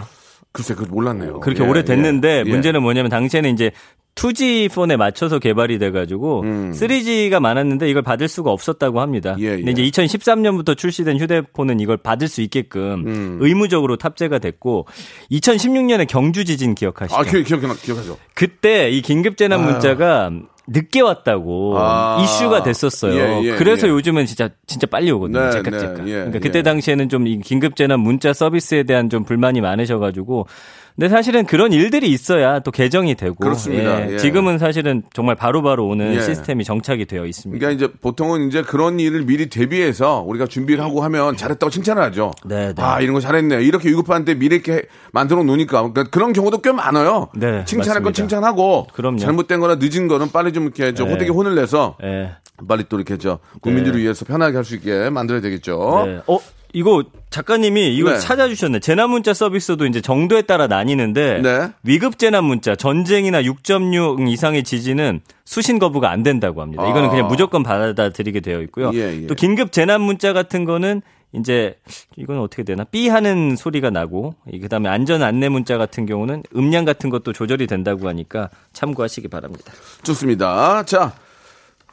글쎄, 0.52 0.76
그 0.76 0.84
몰랐네요. 0.84 1.40
그렇게 1.40 1.64
예, 1.64 1.68
오래 1.68 1.84
됐는데 1.84 2.30
예, 2.30 2.44
예. 2.46 2.50
문제는 2.50 2.82
뭐냐면 2.82 3.10
당시에는 3.10 3.54
이제 3.54 3.72
2G 4.16 4.72
폰에 4.74 4.98
맞춰서 4.98 5.40
개발이 5.40 5.80
돼가지고 5.80 6.44
3G가 6.44 7.40
많았는데 7.40 7.90
이걸 7.90 8.02
받을 8.02 8.28
수가 8.28 8.52
없었다고 8.52 9.00
합니다. 9.00 9.36
음. 9.36 9.40
예, 9.40 9.56
근데 9.56 9.74
예. 9.82 9.86
이제 9.86 10.04
2013년부터 10.04 10.78
출시된 10.78 11.18
휴대폰은 11.20 11.80
이걸 11.80 11.98
받을 11.98 12.28
수 12.28 12.42
있게끔 12.42 13.06
음. 13.08 13.38
의무적으로 13.40 13.96
탑재가 13.96 14.40
됐고 14.40 14.88
2016년에 15.32 16.08
경주 16.08 16.44
지진 16.44 16.76
기억하시죠? 16.76 17.18
아, 17.18 17.24
기억, 17.24 17.44
기억, 17.44 17.62
기억하죠. 17.82 18.18
그때 18.34 18.90
이 18.90 19.02
긴급 19.02 19.38
재난 19.38 19.64
문자가 19.64 20.30
늦게 20.68 21.02
왔다고 21.02 21.76
아. 21.78 22.22
이슈가 22.24 22.64
됐었어요. 22.64 23.14
예, 23.14 23.42
예, 23.44 23.56
그래서 23.56 23.88
예. 23.88 23.92
요즘은 23.92 24.26
진짜 24.26 24.50
진짜 24.68 24.88
빨리 24.88 25.12
오거든요. 25.12 25.46
네, 25.46 25.52
째깍째깍. 25.52 26.04
네, 26.04 26.12
예, 26.12 26.16
그러니까 26.16 26.40
그때 26.40 26.60
예. 26.60 26.64
당시에는 26.64 27.10
좀이 27.10 27.40
긴급 27.40 27.76
재난 27.76 28.00
문자 28.00 28.34
서비스에 28.34 28.84
대한 28.84 29.10
좀 29.10 29.24
불만이 29.24 29.62
많으셔가지고. 29.62 30.48
근데 30.96 31.10
사실은 31.10 31.46
그런 31.46 31.72
일들이 31.74 32.10
있어야 32.10 32.60
또 32.60 32.72
개정이 32.72 33.16
되고. 33.16 33.36
그렇습니다. 33.36 34.12
예. 34.12 34.18
지금은 34.18 34.58
사실은 34.60 35.04
정말 35.14 35.36
바로 35.36 35.62
바로 35.62 35.88
오는 35.88 36.14
예. 36.16 36.22
시스템이 36.22 36.64
정착이 36.64 37.06
되어 37.06 37.26
있습니다. 37.26 37.58
그러니까 37.60 37.86
이제 37.86 37.94
보통은 38.02 38.48
이제 38.48 38.62
그런 38.62 39.00
일을 39.00 39.24
미리 39.24 39.50
대비해서 39.50 40.24
우리가 40.28 40.48
준비를 40.48 40.84
하고 40.84 41.02
하면 41.04 41.38
잘했다고 41.38 41.70
칭찬을 41.72 42.04
하죠. 42.04 42.32
네, 42.46 42.74
네. 42.74 42.82
아, 42.84 43.00
이런 43.00 43.14
거 43.14 43.20
잘했네. 43.20 43.64
이렇게 43.64 43.90
위급한데 43.90 44.36
미리 44.36 44.56
이렇게 44.56 44.84
만들어 45.14 45.44
놓으니까. 45.44 45.82
그러니까 45.82 46.04
그런 46.12 46.34
경우도 46.34 46.60
꽤 46.62 46.72
많아요. 46.72 47.30
네, 47.36 47.64
칭찬할 47.66 48.02
건 48.04 48.12
맞습니다. 48.12 48.14
칭찬하고. 48.14 48.88
그럼요. 48.94 49.18
잘못된 49.18 49.60
거나 49.60 49.76
늦은 49.80 50.08
거는 50.08 50.32
빨리 50.32 50.52
좀 50.54 50.64
이렇게 50.66 50.94
저 50.94 51.06
네. 51.06 51.12
호되게 51.14 51.32
혼을 51.32 51.56
내서 51.56 51.96
예. 52.04 52.32
빨리 52.68 52.84
또 52.90 52.98
이렇게 52.98 53.18
저 53.18 53.40
국민들을 53.62 53.98
네. 53.98 54.04
위해서 54.04 54.26
편하게 54.26 54.58
할 54.58 54.66
수 54.66 54.76
있게 54.76 55.10
만들어야 55.10 55.42
되겠죠. 55.42 56.04
네. 56.06 56.20
어, 56.28 56.38
이거 56.74 57.04
작가님이 57.30 57.96
이걸 57.96 58.14
네. 58.14 58.20
찾아주셨네. 58.20 58.80
재난 58.80 59.10
문자 59.10 59.34
서비스도 59.34 59.86
이제 59.86 60.02
정도에 60.02 60.42
따라 60.42 60.68
나뉘는데 60.68 61.42
네. 61.42 61.72
위급 61.84 62.18
재난 62.18 62.44
문자 62.44 62.76
전쟁이나 62.76 63.42
6.6 63.42 64.30
이상의 64.30 64.64
지진은 64.64 65.22
수신 65.46 65.80
거부가 65.80 66.10
안 66.12 66.24
된다고 66.24 66.62
합니다. 66.62 66.88
이거는 66.88 67.08
아. 67.08 67.12
그냥 67.12 67.28
무조건 67.28 67.64
받아들이게 67.64 68.40
되어 68.40 68.62
있고요. 68.62 68.92
예, 68.94 69.22
예. 69.24 69.28
또 69.28 69.36
긴급 69.36 69.72
재난 69.72 70.02
문자 70.02 70.34
같은 70.34 70.66
거는 70.66 71.02
이제 71.34 71.78
이건 72.18 72.40
어떻게 72.40 72.64
되나 72.64 72.84
삐 72.84 73.08
하는 73.08 73.56
소리가 73.56 73.90
나고 73.90 74.36
이 74.52 74.60
그다음에 74.60 74.90
안전 74.90 75.24
안내 75.24 75.48
문자 75.48 75.78
같은 75.78 76.06
경우는 76.06 76.44
음량 76.56 76.84
같은 76.84 77.10
것도 77.10 77.32
조절이 77.32 77.68
된다고 77.68 78.08
하니까 78.10 78.50
참고하시기 78.74 79.30
바랍니다. 79.30 79.72
좋습니다. 80.04 80.84
자, 80.84 81.14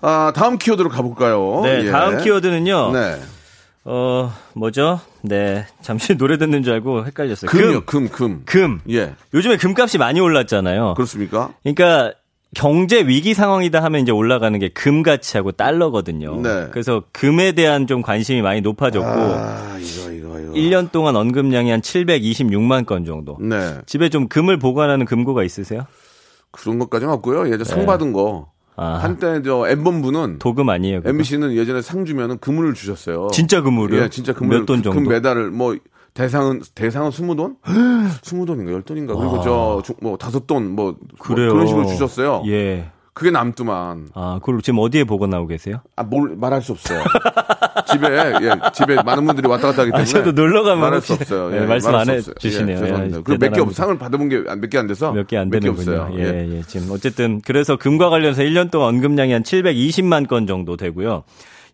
아, 0.00 0.32
다음 0.35 0.58
키워드로 0.58 0.88
가볼까요? 0.88 1.61
네, 1.62 1.87
예. 1.87 1.90
다음 1.90 2.23
키워드는요. 2.23 2.92
네. 2.92 3.16
어, 3.90 4.30
뭐죠? 4.54 5.00
네. 5.23 5.64
잠시 5.80 6.16
노래 6.16 6.37
듣는 6.37 6.62
줄 6.62 6.75
알고 6.75 7.07
헷갈렸어요. 7.07 7.50
금요, 7.50 7.85
금, 7.87 8.09
금. 8.09 8.42
금. 8.45 8.80
예. 8.90 9.14
요즘에 9.33 9.57
금값이 9.57 9.97
많이 9.97 10.21
올랐잖아요. 10.21 10.92
그렇습니까? 10.95 11.54
그러니까 11.62 12.12
경제 12.54 13.00
위기 13.07 13.33
상황이다 13.35 13.83
하면 13.85 14.02
이제 14.02 14.12
올라가는 14.12 14.59
게 14.59 14.68
금 14.75 15.02
가치하고 15.02 15.52
달러거든요. 15.52 16.40
네. 16.42 16.68
그래서 16.71 17.02
금에 17.12 17.52
대한 17.52 17.87
좀 17.87 18.02
관심이 18.02 18.42
많이 18.42 18.61
높아졌고 18.61 19.07
아, 19.09 19.78
이거, 19.80 20.11
이거, 20.12 20.38
이거. 20.40 20.52
1년 20.52 20.90
동안 20.92 21.16
언급량이 21.16 21.71
한 21.71 21.80
726만 21.80 22.85
건 22.85 23.04
정도. 23.07 23.38
네. 23.40 23.75
집에 23.87 24.09
좀 24.11 24.28
금을 24.28 24.59
보관하는 24.59 25.07
금고가 25.07 25.45
있으세요? 25.45 25.87
그런 26.50 26.78
것까지는 26.78 27.12
없고요. 27.14 27.47
예전 27.49 27.64
상 27.64 27.87
받은 27.87 28.12
거. 28.12 28.50
네. 28.78 28.85
아. 28.85 28.99
한때 28.99 29.42
저 29.42 29.66
엠본부는 29.68 30.38
도금 30.38 30.68
아니에요? 30.68 30.99
그거? 31.00 31.11
MBC는 31.11 31.54
예전에 31.54 31.82
상 31.82 32.04
주면은 32.04 32.38
금을 32.38 32.75
주셨어요. 32.75 33.28
진짜 33.32 33.61
금으로요? 33.61 34.02
예, 34.02 34.08
진짜 34.08 34.32
금을 34.32 34.61
몇돈 34.61 34.82
정도? 34.82 35.00
금 35.00 35.08
메달을 35.08 35.50
뭐 35.50 35.76
대상은 36.14 36.62
대상은 36.75 37.11
20돈? 37.11 37.56
20돈인가 37.62 38.82
10돈인가. 38.85 39.16
그리고 39.18 39.40
저 39.42 39.82
뭐 40.00 40.16
다섯 40.16 40.47
돈 40.47 40.70
뭐, 40.75 40.92
뭐 40.92 40.97
아. 41.18 41.23
그래요. 41.23 41.52
그런 41.52 41.66
식으로 41.66 41.87
주셨어요. 41.87 42.42
예. 42.47 42.90
그게 43.18 43.32
남더만. 43.32 44.10
아, 44.14 44.38
그걸 44.40 44.62
지금 44.62 44.78
어디에 44.78 45.02
보관하고 45.02 45.48
계세요? 45.48 45.80
아, 45.96 46.04
뭘 46.04 46.37
말할 46.37 46.62
수 46.62 46.70
없어요. 46.72 47.02
집에 47.90 48.06
예, 48.08 48.50
집에 48.72 48.94
많은 49.02 49.26
분들이 49.26 49.48
왔다 49.48 49.68
갔다 49.68 49.82
하기 49.82 49.90
때문에 49.90 50.02
아, 50.02 50.04
저도 50.04 50.30
놀러 50.32 50.62
가면 50.62 50.80
말할 50.80 51.00
수 51.00 51.14
없어요. 51.14 51.50
네, 51.50 51.66
말씀 51.66 51.90
말할 51.90 52.14
안수 52.16 52.30
해. 52.30 52.34
주시네요. 52.38 52.76
예, 52.76 52.80
죄송합니다. 52.80 53.18
예, 53.18 53.22
그리고 53.25 53.38
몇개 53.40 53.48
대단합니다. 53.50 53.76
상을 53.82 53.98
받아본 53.98 54.28
게 54.28 54.37
몇 54.37 54.70
개 54.70 54.78
안 54.78 54.87
돼서 54.87 55.12
몇 55.12 55.26
개 55.26 55.37
안 55.37 55.50
되는군요. 55.50 56.00
없어요. 56.00 56.10
예, 56.18 56.48
예. 56.58 56.62
지금 56.66 56.90
어쨌든 56.92 57.40
그래서 57.44 57.75
금과 57.76 58.08
관련해서 58.10 58.42
1년 58.42 58.70
동안 58.70 58.90
언급량이 58.90 59.32
한 59.32 59.42
720만 59.42 60.28
건 60.28 60.46
정도 60.46 60.76
되고요. 60.76 61.25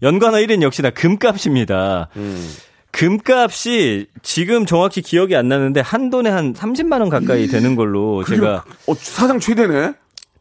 연관어 0.02 0.38
1인 0.38 0.62
역시나 0.62 0.90
금값입니다. 0.90 2.08
음. 2.16 2.48
금값이 2.92 4.06
지금 4.22 4.66
정확히 4.66 5.02
기억이 5.02 5.34
안 5.36 5.48
나는데 5.48 5.80
한 5.80 6.10
돈에 6.10 6.30
한 6.30 6.52
30만 6.54 7.00
원 7.00 7.08
가까이 7.08 7.48
되는 7.48 7.74
걸로 7.76 8.22
제가 8.24 8.64
어, 8.86 8.94
사상 8.94 9.40
최대네. 9.40 9.94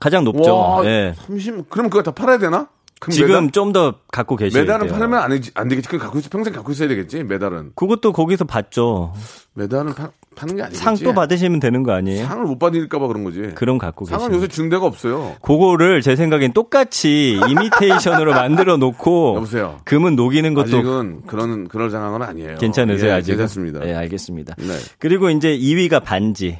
가장 0.04 0.26
높죠. 0.26 0.54
와, 0.54 0.86
예. 0.86 1.14
30. 1.28 1.70
그럼 1.70 1.90
그거 1.90 2.04
다 2.04 2.12
팔아야 2.12 2.38
되나? 2.38 2.68
금 3.00 3.12
지금 3.12 3.52
좀 3.52 3.72
더 3.72 3.96
갖고 4.12 4.36
계셔야 4.36 4.64
메달은 4.64 4.88
돼요. 4.88 4.98
팔면 5.00 5.20
안, 5.22 5.30
되지, 5.30 5.52
안 5.56 5.70
되겠지. 5.70 5.88
그거 5.88 6.04
갖고 6.04 6.20
있어 6.20 6.30
평생 6.30 6.54
갖고 6.54 6.74
있어야 6.74 6.90
되겠지. 6.90 7.24
메달은. 7.24 7.72
그것도 7.76 8.12
거기서 8.12 8.44
받죠. 8.44 9.14
메달은 9.54 9.94
파, 9.94 10.12
파는 10.36 10.58
게 10.58 10.62
아니겠지. 10.64 10.84
상또 10.84 11.14
받으시면 11.14 11.62
되는 11.62 11.84
거 11.84 11.94
아니에요? 11.94 12.26
상을 12.28 12.44
못 12.46 12.60
받을까봐 12.60 13.08
그런 13.08 13.24
거지. 13.24 13.42
그럼 13.56 13.78
갖고 13.78 14.04
계시죠. 14.06 14.20
상은 14.20 14.36
요새 14.36 14.48
데가 14.70 14.86
없어요. 14.86 15.36
그거를 15.42 16.02
제 16.02 16.18
생각엔 16.18 16.52
똑같이 16.52 17.40
이미테이션으로 17.50 18.32
만들어 18.36 18.76
놓고 18.76 19.36
여보세요. 19.38 19.80
금은 19.86 20.18
녹이는 20.18 20.54
것도 20.54 20.66
아직은 20.66 21.22
그런 21.28 21.68
그럴 21.70 21.90
상황은 21.90 22.22
아니에요. 22.22 22.58
괜찮으세요 22.58 23.10
예, 23.10 23.14
아직? 23.16 23.32
괜찮습니다. 23.32 23.80
네, 23.80 23.96
알겠습니다. 23.96 24.56
네. 24.60 24.74
그리고 25.00 25.30
이제 25.30 25.58
2위가 25.58 26.04
반지. 26.04 26.60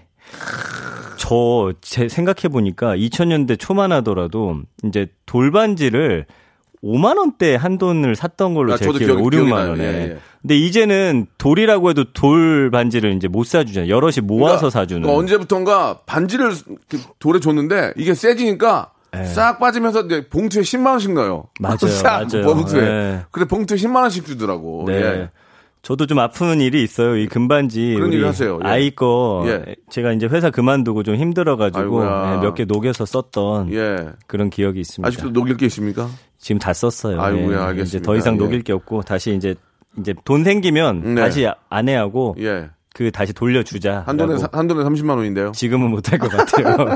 저제 1.82 2.08
생각해 2.10 2.50
보니까 2.52 2.96
2000년대 2.96 3.60
초만 3.60 3.92
하더라도 3.92 4.58
이제 4.84 5.08
돌반지를 5.26 6.26
5만 6.84 7.18
원대 7.18 7.56
한 7.56 7.78
돈을 7.78 8.16
샀던 8.16 8.54
걸로 8.54 8.74
아, 8.74 8.78
제 8.78 8.86
기억에 8.86 8.98
5, 9.14 9.18
기억이- 9.18 9.32
기억이 9.32 9.50
6만 9.50 9.56
나요. 9.56 9.70
원에. 9.70 9.84
예, 9.84 9.88
예. 10.12 10.18
근데 10.42 10.58
이제는 10.58 11.28
돌이라고 11.38 11.90
해도 11.92 12.04
돌 12.12 12.70
반지를 12.72 13.14
이제 13.16 13.30
못 13.30 13.46
사주잖아요. 13.46 13.90
여럿이 13.90 14.18
모아서 14.24 14.70
사주는. 14.70 15.02
그러니까 15.04 15.18
언제부턴가 15.20 16.00
반지를 16.06 16.52
돌에 17.20 17.40
줬는데 17.40 17.94
이게 17.96 18.14
세지니까 18.14 18.92
예. 19.18 19.24
싹 19.26 19.60
빠지면서 19.60 20.08
봉투에 20.30 20.64
10만 20.64 20.88
원씩 20.88 21.14
넣어요. 21.14 21.46
맞아요, 21.62 21.78
싹 21.88 22.28
맞아요. 22.30 22.46
봉투에. 22.46 22.82
예. 22.84 23.20
근데 23.32 23.48
봉투에 23.48 23.78
10만 23.78 24.02
원씩 24.02 24.26
주더라고. 24.26 24.84
네. 24.88 24.94
예. 24.96 25.30
저도 25.84 26.06
좀 26.08 26.18
아픈 26.20 26.62
일이 26.62 26.82
있어요. 26.82 27.18
이 27.18 27.28
금반지 27.28 27.94
그런 27.96 28.08
우리 28.08 28.16
일 28.18 28.26
하세요. 28.26 28.58
예. 28.64 28.68
아이 28.68 28.90
거 28.92 29.44
예. 29.48 29.76
제가 29.90 30.14
이제 30.14 30.28
회사 30.28 30.50
그만두고 30.50 31.04
좀 31.04 31.16
힘들어가지고 31.16 31.80
아이고야. 32.02 32.40
몇개 32.42 32.64
녹여서 32.64 33.06
썼던 33.06 33.74
예. 33.74 33.98
그런 34.26 34.50
기억이 34.50 34.80
있습니다. 34.80 35.06
아직도 35.06 35.32
녹일 35.32 35.58
게 35.58 35.66
있습니까? 35.66 36.08
지금 36.40 36.58
다 36.58 36.72
썼어요. 36.72 37.22
아이고야, 37.22 37.58
예. 37.58 37.62
알겠습니다. 37.64 37.84
이제 37.84 38.00
더 38.02 38.16
이상 38.16 38.36
예. 38.36 38.38
녹일 38.38 38.62
게 38.64 38.72
없고 38.72 39.02
다시 39.02 39.36
이제 39.36 39.56
이제 40.00 40.14
돈 40.24 40.46
생기면 40.46 41.16
네. 41.16 41.22
다시 41.22 41.46
아내하고 41.70 42.38
예. 42.40 42.70
그 42.96 43.12
다시 43.12 43.34
돌려주자. 43.34 44.04
한 44.06 44.16
돈에, 44.16 44.38
사- 44.38 44.48
한 44.54 44.68
돈에 44.68 44.84
30만 44.86 45.18
원인데요. 45.18 45.52
지금은 45.54 45.90
못할 45.90 46.18
것 46.18 46.30
같아요. 46.32 46.78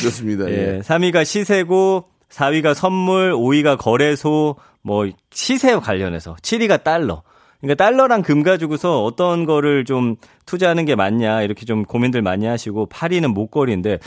그렇습니다. 0.00 0.50
예. 0.50 0.78
예. 0.78 0.80
3위가 0.80 1.24
시세고 1.24 2.06
4위가 2.30 2.74
선물, 2.74 3.32
5위가 3.34 3.78
거래소, 3.78 4.56
뭐 4.82 5.06
시세 5.30 5.76
관련해서 5.76 6.34
7위가 6.42 6.82
달러. 6.82 7.22
그러니까 7.60 7.82
달러랑 7.82 8.22
금 8.22 8.42
가지고서 8.42 9.02
어떤 9.04 9.46
거를 9.46 9.84
좀 9.84 10.16
투자하는 10.44 10.84
게 10.84 10.94
맞냐 10.94 11.42
이렇게 11.42 11.64
좀 11.64 11.84
고민들 11.84 12.22
많이 12.22 12.46
하시고 12.46 12.88
8위는 12.88 13.32
목걸이인데 13.32 13.98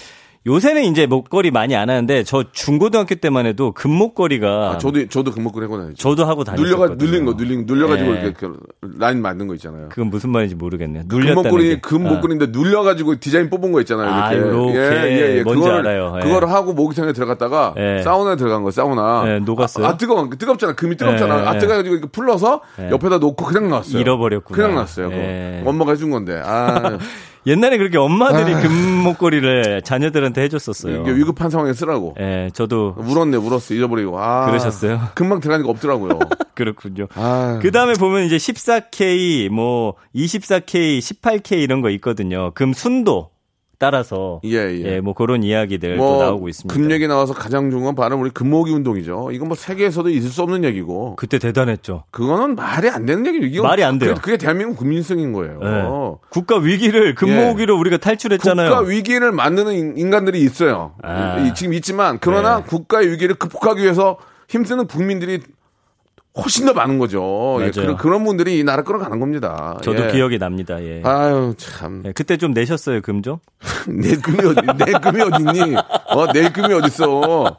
요새는 0.48 0.84
이제 0.86 1.06
목걸이 1.06 1.52
많이 1.52 1.76
안 1.76 1.90
하는데 1.90 2.24
저 2.24 2.46
중고등학교 2.54 3.16
때만 3.16 3.46
해도 3.46 3.74
금 3.74 3.92
목걸이가 3.92 4.48
아, 4.72 4.78
저도, 4.78 5.06
저도 5.10 5.32
금목걸이 5.32 5.66
하고 5.66 5.78
다니죠. 5.78 5.96
저도 5.98 6.26
하고 6.26 6.46
다녔어요. 6.46 6.66
눌려가, 6.66 6.96
눌린 6.96 7.26
거, 7.26 7.34
눌린, 7.34 7.66
눌려가지고 7.66 8.10
예. 8.16 8.22
이렇게 8.22 8.32
그 8.32 8.58
라인 8.98 9.22
만든 9.22 9.48
거 9.48 9.56
있잖아요. 9.56 9.90
그건 9.90 10.10
무슨 10.10 10.30
말인지 10.30 10.56
모르겠네요. 10.56 11.04
눌렸다는 11.08 11.44
금목걸이, 11.44 11.68
게. 11.70 11.76
아. 11.76 11.80
금목걸이인데 11.82 12.48
눌려가지고 12.48 13.20
디자인 13.20 13.50
뽑은 13.50 13.74
거 13.74 13.82
있잖아요. 13.82 14.10
아, 14.10 14.32
이렇게. 14.32 14.50
요렇게. 14.50 15.44
뭔지 15.44 15.70
알아요. 15.70 16.16
예. 16.18 16.24
그거를 16.24 16.50
하고 16.50 16.72
모기장에 16.74 17.12
들어갔다가 17.12 17.74
예. 17.78 18.02
사우나에 18.02 18.38
들어간 18.38 18.64
거, 18.64 18.72
사우나. 18.72 19.26
예, 19.28 19.40
녹았어요? 19.40 19.86
아, 19.86 19.90
아, 19.90 19.98
뜨거워. 19.98 20.30
뜨겁잖아. 20.30 20.74
금이 20.74 20.96
뜨겁잖아. 20.96 21.42
예, 21.42 21.48
아, 21.48 21.56
예. 21.56 21.60
뜨거워가지고 21.60 21.96
이렇게 21.96 22.10
풀러서 22.12 22.62
예. 22.80 22.90
옆에다 22.92 23.18
놓고 23.18 23.46
그냥 23.46 23.70
놨어요. 23.70 24.00
잃어버렸구나. 24.00 24.56
그냥. 24.56 25.12
예. 25.12 25.64
엄마가 25.66 25.92
해준 25.92 26.12
건데. 26.12 26.42
아, 26.46 26.98
옛날에 27.50 27.78
그렇게 27.78 27.98
엄마들이 27.98 28.54
금 28.62 28.72
목걸이를 29.04 29.82
자녀들한테 29.82 30.42
해줬었어요. 30.44 31.02
이게 31.02 31.12
위급한 31.12 31.50
상황에 31.50 31.74
쓰라고. 31.74 32.16
예, 32.20 32.50
저도 32.54 32.96
울었네, 32.98 33.38
울었어. 33.38 33.74
잃어버리고. 33.74 34.20
아. 34.20 34.46
그러셨어요? 34.46 35.02
금방 35.16 35.40
들어가니까 35.40 35.70
없더라고요. 35.70 36.20
그렇군요. 36.54 37.08
아. 37.16 37.60
그 37.62 37.72
다음에 37.72 37.94
보면 37.94 38.26
이제 38.26 38.38
14K, 38.38 39.50
뭐 39.50 39.96
24K, 40.16 41.00
18K 41.00 41.62
이런 41.62 41.82
거 41.82 41.90
있거든요. 41.90 42.52
금 42.54 42.74
순도 42.74 43.32
따라서 43.80 44.42
예, 44.44 44.58
예. 44.84 45.00
뭐 45.00 45.14
그런 45.14 45.42
이야기들 45.42 45.96
또 45.98 46.20
나오고 46.20 46.50
있습니다. 46.50 46.74
금 46.74 46.92
얘기 46.92 47.08
나와서 47.08 47.34
가장 47.34 47.72
중요한 47.72 47.96
바로 47.96 48.18
우리 48.20 48.30
금모기 48.30 48.72
운동이죠. 48.74 49.30
이건 49.32 49.48
뭐 49.48 49.56
세계에서도 49.56 50.10
있을 50.10 50.30
수 50.30 50.42
없는 50.42 50.66
얘기고. 50.66 51.16
그때 51.16 51.40
대단했죠. 51.40 52.04
그거는 52.12 52.56
말이 52.56 52.90
안 52.90 53.06
되는 53.06 53.26
얘기죠. 53.26 53.46
이건 53.48 53.64
말이 53.68 53.84
안 53.86 53.98
돼요. 53.98 54.10
그게, 54.16 54.22
그게 54.22 54.38
대한민국 54.38 54.76
국민성인 54.78 55.32
거예요. 55.32 55.60
예. 55.64 56.20
국가 56.30 56.58
위기를 56.58 57.16
금모으기로 57.16 57.80
우리가 57.80 57.98
탈출했잖아요. 57.98 58.66
예. 58.66 58.70
국가 58.70 58.86
위기를 58.86 59.32
만드는 59.32 59.74
인- 59.74 59.98
인간들이 59.98 60.42
있어요. 60.42 60.92
아. 61.02 61.40
이- 61.40 61.54
지금 61.54 61.74
있지만 61.74 62.18
그러나 62.20 62.58
네. 62.58 62.64
국가의 62.68 63.10
위기를 63.10 63.36
극복하기 63.36 63.82
위해서 63.82 64.18
힘쓰는 64.50 64.88
국민들이 64.88 65.40
훨씬 66.38 66.66
더 66.68 66.74
많은 66.74 67.00
거죠. 67.00 67.58
예. 67.62 67.72
그런, 67.72 67.98
그런 67.98 68.24
분들이 68.24 68.60
이 68.60 68.64
나라 68.64 68.84
끌어가는 68.84 69.20
겁니다. 69.20 69.78
저도 69.82 70.06
예. 70.06 70.12
기억이 70.12 70.38
납니다. 70.38 70.82
예. 70.82 71.02
아유 71.04 71.54
참. 71.58 72.04
예, 72.06 72.12
그때 72.14 72.38
좀 72.38 72.52
내셨어요 72.54 73.02
금 73.02 73.22
좀? 73.24 73.38
내 73.90 74.16
금이 74.16 74.38
어디 74.48 74.62
내 74.78 74.92
금이 75.00 75.22
어딨니? 75.22 75.76
어 75.76 76.28
내 76.32 76.50
금이 76.52 76.72
어딨어? 76.76 77.58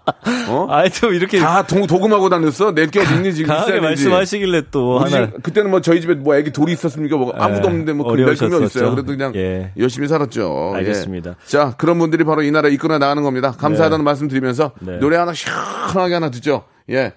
어? 0.48 0.66
아또 0.70 1.12
이렇게 1.12 1.40
다 1.40 1.66
도, 1.66 1.86
도금하고 1.86 2.28
다녔어? 2.28 2.72
내게 2.72 3.00
어딨니 3.00 3.34
지금 3.34 3.48
강하게. 3.54 3.80
말씀하시길래 3.80 4.62
또 4.70 5.00
하나 5.00 5.26
집- 5.26 5.42
그때는 5.42 5.70
뭐 5.70 5.80
저희 5.80 6.00
집에 6.00 6.14
뭐 6.14 6.36
애기 6.36 6.52
돌이 6.52 6.72
있었습니까? 6.72 7.16
뭐 7.16 7.32
아무도 7.36 7.64
예, 7.64 7.66
없는데 7.66 7.92
뭐내 7.92 8.34
금이 8.36 8.54
어딨어요? 8.54 8.92
그래도 8.92 9.04
그냥 9.12 9.32
예. 9.34 9.72
열심히 9.78 10.06
살았죠. 10.08 10.72
알겠습니다. 10.76 11.30
예. 11.30 11.34
자 11.46 11.74
그런 11.76 11.98
분들이 11.98 12.22
바로 12.24 12.42
이 12.42 12.50
나라 12.52 12.68
이끌어 12.68 12.98
나가는 12.98 13.22
겁니다. 13.22 13.50
감사하다는 13.58 14.04
말씀 14.04 14.28
드리면서 14.28 14.70
네. 14.78 14.98
노래 15.00 15.16
하나 15.16 15.32
시원하게 15.34 16.14
하나 16.14 16.30
듣죠. 16.30 16.62
예. 16.88 17.12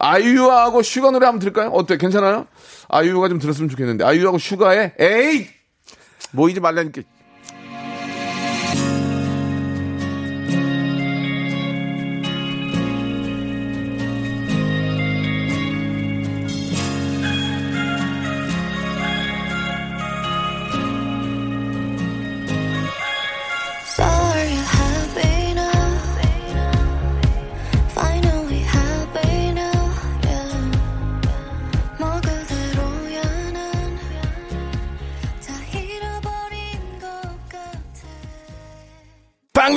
아이유하고 0.00 0.82
슈가 0.82 1.10
노래 1.10 1.26
한번 1.26 1.40
들을까요? 1.40 1.68
어때? 1.70 1.96
괜찮아요? 1.98 2.46
아이유가 2.88 3.28
좀 3.28 3.38
들었으면 3.38 3.68
좋겠는데 3.68 4.04
아이유하고 4.04 4.38
슈가의 4.38 4.94
에이 4.98 5.46
모이지 6.32 6.60
말라니까. 6.60 7.02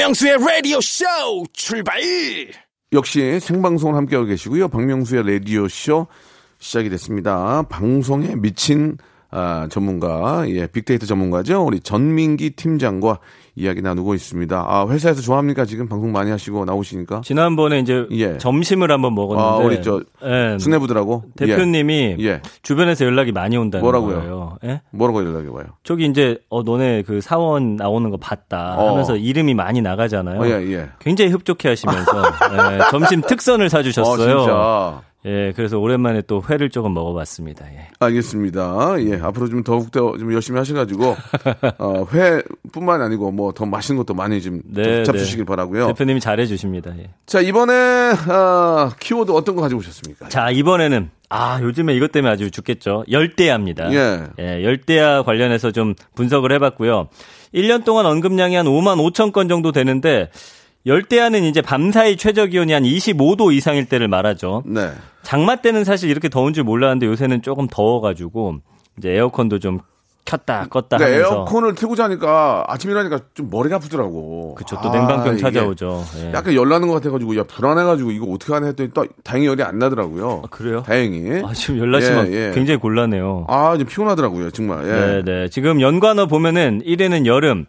박명수의 0.03 0.37
라디오 0.37 0.81
쇼 0.81 1.05
출발! 1.53 1.95
역시 2.91 3.39
생방송을 3.39 3.95
함께하고 3.95 4.27
계시고요. 4.27 4.67
박명수의 4.67 5.25
라디오 5.25 5.69
쇼 5.69 6.07
시작이 6.59 6.89
됐습니다. 6.89 7.63
방송에 7.69 8.35
미친 8.35 8.97
아, 9.35 9.67
전문가, 9.69 10.45
예, 10.47 10.67
빅데이터 10.67 11.07
전문가죠. 11.07 11.65
우리 11.65 11.79
전민기 11.79 12.51
팀장과 12.51 13.17
이야기 13.55 13.81
나누고 13.81 14.13
있습니다. 14.13 14.65
아, 14.67 14.87
회사에서 14.87 15.21
좋아합니까? 15.21 15.65
지금 15.65 15.87
방송 15.87 16.11
많이 16.11 16.29
하시고 16.29 16.65
나오시니까? 16.65 17.21
지난번에 17.23 17.79
이제 17.79 18.05
예. 18.11 18.37
점심을 18.37 18.91
한번 18.91 19.15
먹었는데 19.15 19.49
아, 19.49 19.55
우리 19.57 19.81
저 19.81 20.01
예, 20.23 20.57
수뇌부들하고 20.59 21.23
대표님이 21.35 22.17
예. 22.19 22.23
예. 22.23 22.41
주변에서 22.61 23.05
연락이 23.05 23.31
많이 23.31 23.57
온다는 23.57 23.81
뭐라고요? 23.83 24.15
거예요. 24.17 24.57
예? 24.65 24.81
뭐라고 24.91 25.23
연락이 25.23 25.47
와요? 25.47 25.65
저기 25.83 26.05
이제 26.05 26.37
어 26.49 26.63
너네 26.63 27.03
그 27.03 27.21
사원 27.21 27.75
나오는 27.75 28.09
거 28.11 28.17
봤다 28.17 28.75
어. 28.77 28.91
하면서 28.91 29.15
이름이 29.15 29.55
많이 29.55 29.81
나가잖아요. 29.81 30.41
어, 30.41 30.47
예, 30.47 30.73
예. 30.73 30.89
굉장히 30.99 31.31
흡족해 31.31 31.69
하시면서 31.69 32.11
예, 32.73 32.91
점심 32.91 33.21
특선을 33.21 33.65
아, 33.65 33.69
사주셨어요. 33.69 34.39
진짜. 34.39 35.01
예, 35.25 35.53
그래서 35.55 35.79
오랜만에 35.79 36.21
또 36.23 36.43
회를 36.49 36.69
조금 36.69 36.93
먹어봤습니다. 36.93 37.65
예. 37.73 37.88
알겠습니다. 37.99 38.95
예, 38.99 39.19
앞으로 39.21 39.47
좀 39.47 39.63
더욱 39.63 39.89
더좀 39.91 40.33
열심히 40.33 40.57
하셔가지고, 40.59 41.15
어, 41.79 42.05
회뿐만 42.12 43.01
아니고 43.01 43.31
뭐 43.31 43.53
더 43.53 43.65
맛있는 43.65 43.97
것도 43.99 44.13
많이 44.15 44.41
좀, 44.41 44.62
네, 44.65 44.83
좀 44.83 45.03
잡수시길 45.05 45.45
네. 45.45 45.47
바라고요 45.47 45.88
대표님이 45.88 46.19
잘해주십니다. 46.19 46.97
예. 46.97 47.09
자, 47.25 47.39
이번에, 47.39 47.73
어, 48.27 48.89
키워드 48.99 49.31
어떤 49.31 49.55
거 49.55 49.62
가지고 49.62 49.79
오셨습니까? 49.79 50.29
자 50.29 50.49
이번에는 50.49 51.09
아 51.29 51.59
요즘에 51.62 51.95
이것 51.95 52.12
때문에 52.12 52.31
아주 52.33 52.51
죽겠죠. 52.51 53.05
열대야입니다. 53.09 53.93
예. 53.93 54.63
열대야 54.63 55.23
관련해서 55.23 55.71
좀 55.71 55.93
분석을 56.15 56.51
해봤고요. 56.53 57.07
1년 57.53 57.86
동안 57.86 58.05
언급량이 58.05 58.55
한 58.55 58.65
5만 58.65 58.97
5천 59.12 59.31
건 59.31 59.47
정도 59.47 59.71
되는데 59.71 60.29
열대야는 60.85 61.43
이제 61.43 61.61
밤사이 61.61 62.17
최저 62.17 62.45
기온이 62.45 62.73
한 62.73 62.83
25도 62.83 63.53
이상일 63.53 63.85
때를 63.85 64.07
말하죠. 64.07 64.63
네. 64.65 64.91
장마 65.21 65.57
때는 65.57 65.83
사실 65.83 66.09
이렇게 66.09 66.27
더운 66.29 66.53
줄 66.53 66.63
몰랐는데 66.63 67.05
요새는 67.05 67.41
조금 67.41 67.67
더워가지고 67.67 68.57
이제 68.97 69.11
에어컨도 69.11 69.59
좀 69.59 69.79
켰다 70.25 70.67
껐다 70.69 70.97
근데 70.97 71.03
하면서 71.05 71.35
에어컨을 71.35 71.75
틀고 71.75 71.95
자니까 71.95 72.63
아침 72.67 72.89
일어나니까 72.89 73.19
좀 73.33 73.49
머리가 73.49 73.75
아프더라고. 73.77 74.55
그쵸 74.55 74.77
또 74.81 74.89
아, 74.89 74.93
냉방병 74.93 75.37
찾아오죠. 75.37 76.03
예. 76.19 76.31
약간 76.33 76.53
열 76.53 76.69
나는 76.69 76.87
것 76.87 76.95
같아가지고 76.95 77.37
야 77.37 77.43
불안해가지고 77.43 78.11
이거 78.11 78.25
어떻게 78.27 78.53
하나 78.53 78.67
했더니 78.67 78.91
또 78.93 79.05
다행히 79.23 79.47
열이 79.47 79.63
안 79.63 79.79
나더라고요. 79.79 80.43
아, 80.45 80.47
그래요? 80.49 80.83
다행히. 80.85 81.43
아, 81.43 81.53
지금 81.53 81.79
열 81.79 81.91
나시면 81.91 82.31
예, 82.31 82.49
예. 82.49 82.51
굉장히 82.53 82.79
곤란해요. 82.79 83.45
아, 83.49 83.77
좀 83.77 83.85
피곤하더라고요, 83.85 84.51
정말. 84.51 84.85
예. 84.85 84.91
네, 84.91 85.21
네. 85.23 85.49
지금 85.49 85.81
연관어 85.81 86.27
보면은 86.27 86.81
1위는 86.85 87.25
여름, 87.25 87.65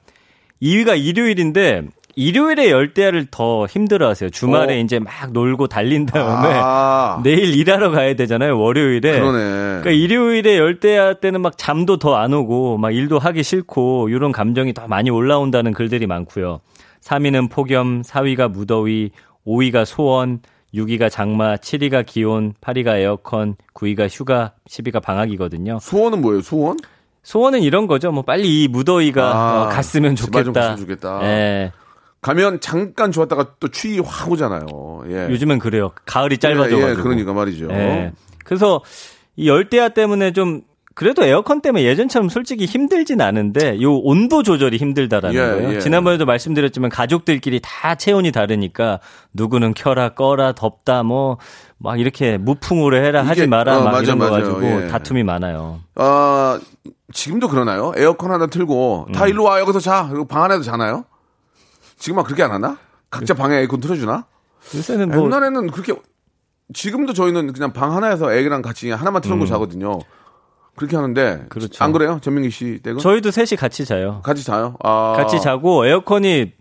2위가 0.62 0.96
일요일인데 0.96 1.82
일요일에 2.16 2.70
열대야를 2.70 3.26
더 3.30 3.66
힘들어 3.66 4.08
하세요. 4.08 4.30
주말에 4.30 4.74
어. 4.74 4.78
이제 4.78 4.98
막 4.98 5.32
놀고 5.32 5.66
달린 5.68 6.06
다음에 6.06 6.48
아, 6.54 7.20
내일 7.24 7.54
일하러 7.54 7.90
가야 7.90 8.14
되잖아요. 8.14 8.58
월요일에. 8.58 9.18
그러네. 9.20 9.38
그러니까 9.82 9.90
일요일에 9.90 10.58
열대야 10.58 11.14
때는 11.14 11.40
막 11.42 11.58
잠도 11.58 11.98
더 11.98 12.14
안 12.14 12.32
오고 12.32 12.78
막 12.78 12.92
일도 12.94 13.18
하기 13.18 13.42
싫고 13.42 14.08
이런 14.08 14.30
감정이 14.30 14.72
더 14.72 14.86
많이 14.86 15.10
올라온다는 15.10 15.72
글들이 15.72 16.06
많고요. 16.06 16.60
3위는 17.02 17.50
폭염, 17.50 18.02
4위가 18.02 18.50
무더위, 18.50 19.10
5위가 19.46 19.84
소원, 19.84 20.40
6위가 20.74 21.10
장마, 21.10 21.56
7위가 21.56 22.06
기온, 22.06 22.54
8위가 22.60 22.96
에어컨, 22.96 23.56
9위가 23.74 24.08
휴가, 24.10 24.52
10위가 24.68 25.02
방학이거든요. 25.02 25.78
소원은 25.80 26.20
뭐예요, 26.20 26.40
소원? 26.42 26.76
소원은 27.24 27.62
이런 27.62 27.86
거죠. 27.86 28.12
뭐 28.12 28.22
빨리 28.22 28.62
이 28.64 28.68
무더위가 28.68 29.22
아, 29.34 29.62
어. 29.64 29.68
갔으면 29.68 30.14
좋겠다. 30.14 30.76
예. 31.24 31.72
가면 32.24 32.60
잠깐 32.60 33.12
좋았다가 33.12 33.48
또 33.60 33.68
추위 33.68 33.98
확 34.00 34.32
오잖아요. 34.32 34.64
예. 35.10 35.28
요즘은 35.28 35.58
그래요. 35.58 35.92
가을이 36.06 36.38
짧아져 36.38 36.76
예, 36.78 36.80
가지고. 36.80 36.90
예, 36.90 36.94
그러니까 37.02 37.34
말이죠. 37.34 37.68
예. 37.70 38.12
그래서 38.46 38.80
이 39.36 39.46
열대야 39.46 39.90
때문에 39.90 40.32
좀 40.32 40.62
그래도 40.94 41.22
에어컨 41.24 41.60
때문에 41.60 41.84
예전처럼 41.84 42.30
솔직히 42.30 42.64
힘들진 42.64 43.20
않은데 43.20 43.82
요 43.82 43.94
온도 43.96 44.42
조절이 44.42 44.78
힘들다라는 44.78 45.34
예, 45.34 45.38
거예요. 45.54 45.74
예. 45.74 45.80
지난번에도 45.80 46.24
말씀드렸지만 46.24 46.88
가족들끼리 46.88 47.60
다 47.62 47.94
체온이 47.94 48.32
다르니까 48.32 49.00
누구는 49.34 49.74
켜라 49.74 50.08
꺼라 50.10 50.52
덥다 50.52 51.02
뭐 51.02 51.36
막 51.76 52.00
이렇게 52.00 52.38
무풍으로 52.38 52.96
해라 52.96 53.22
하지 53.26 53.42
이게- 53.42 53.46
마라 53.46 53.76
어, 53.80 53.82
막 53.82 53.90
맞아, 53.90 54.02
이런 54.04 54.18
거 54.18 54.30
맞아. 54.30 54.38
가지고 54.46 54.84
예. 54.84 54.88
다툼이 54.88 55.22
많아요. 55.24 55.80
아, 55.96 56.58
지금도 57.12 57.48
그러나요? 57.48 57.92
에어컨 57.98 58.30
하나 58.30 58.46
틀고 58.46 59.06
음. 59.08 59.12
다 59.12 59.26
일로 59.26 59.44
와 59.44 59.60
여기서 59.60 59.80
자. 59.80 60.06
그리고 60.08 60.24
방 60.26 60.44
안에서 60.44 60.62
자나요? 60.62 61.04
지금 61.98 62.16
막 62.16 62.24
그렇게 62.24 62.42
안 62.42 62.50
하나? 62.52 62.78
각자 63.10 63.34
방에 63.34 63.56
에어컨 63.56 63.80
틀어주나? 63.80 64.26
요새는 64.74 65.10
뭐 65.10 65.24
옛날에는 65.24 65.70
그렇게 65.70 65.94
지금도 66.72 67.12
저희는 67.12 67.52
그냥 67.52 67.72
방 67.72 67.94
하나에서 67.94 68.32
애기랑 68.32 68.62
같이 68.62 68.90
하나만 68.90 69.22
틀어놓고 69.22 69.46
자거든요. 69.46 69.98
그렇게 70.76 70.96
하는데 70.96 71.40
음. 71.42 71.46
그렇죠. 71.48 71.84
안 71.84 71.92
그래요? 71.92 72.18
전민기 72.20 72.50
씨 72.50 72.80
댁은 72.82 72.98
저희도 72.98 73.30
셋이 73.30 73.56
같이 73.58 73.84
자요. 73.84 74.20
같이 74.24 74.44
자요. 74.44 74.76
아. 74.82 75.14
같이 75.16 75.40
자고 75.40 75.86
에어컨이 75.86 76.52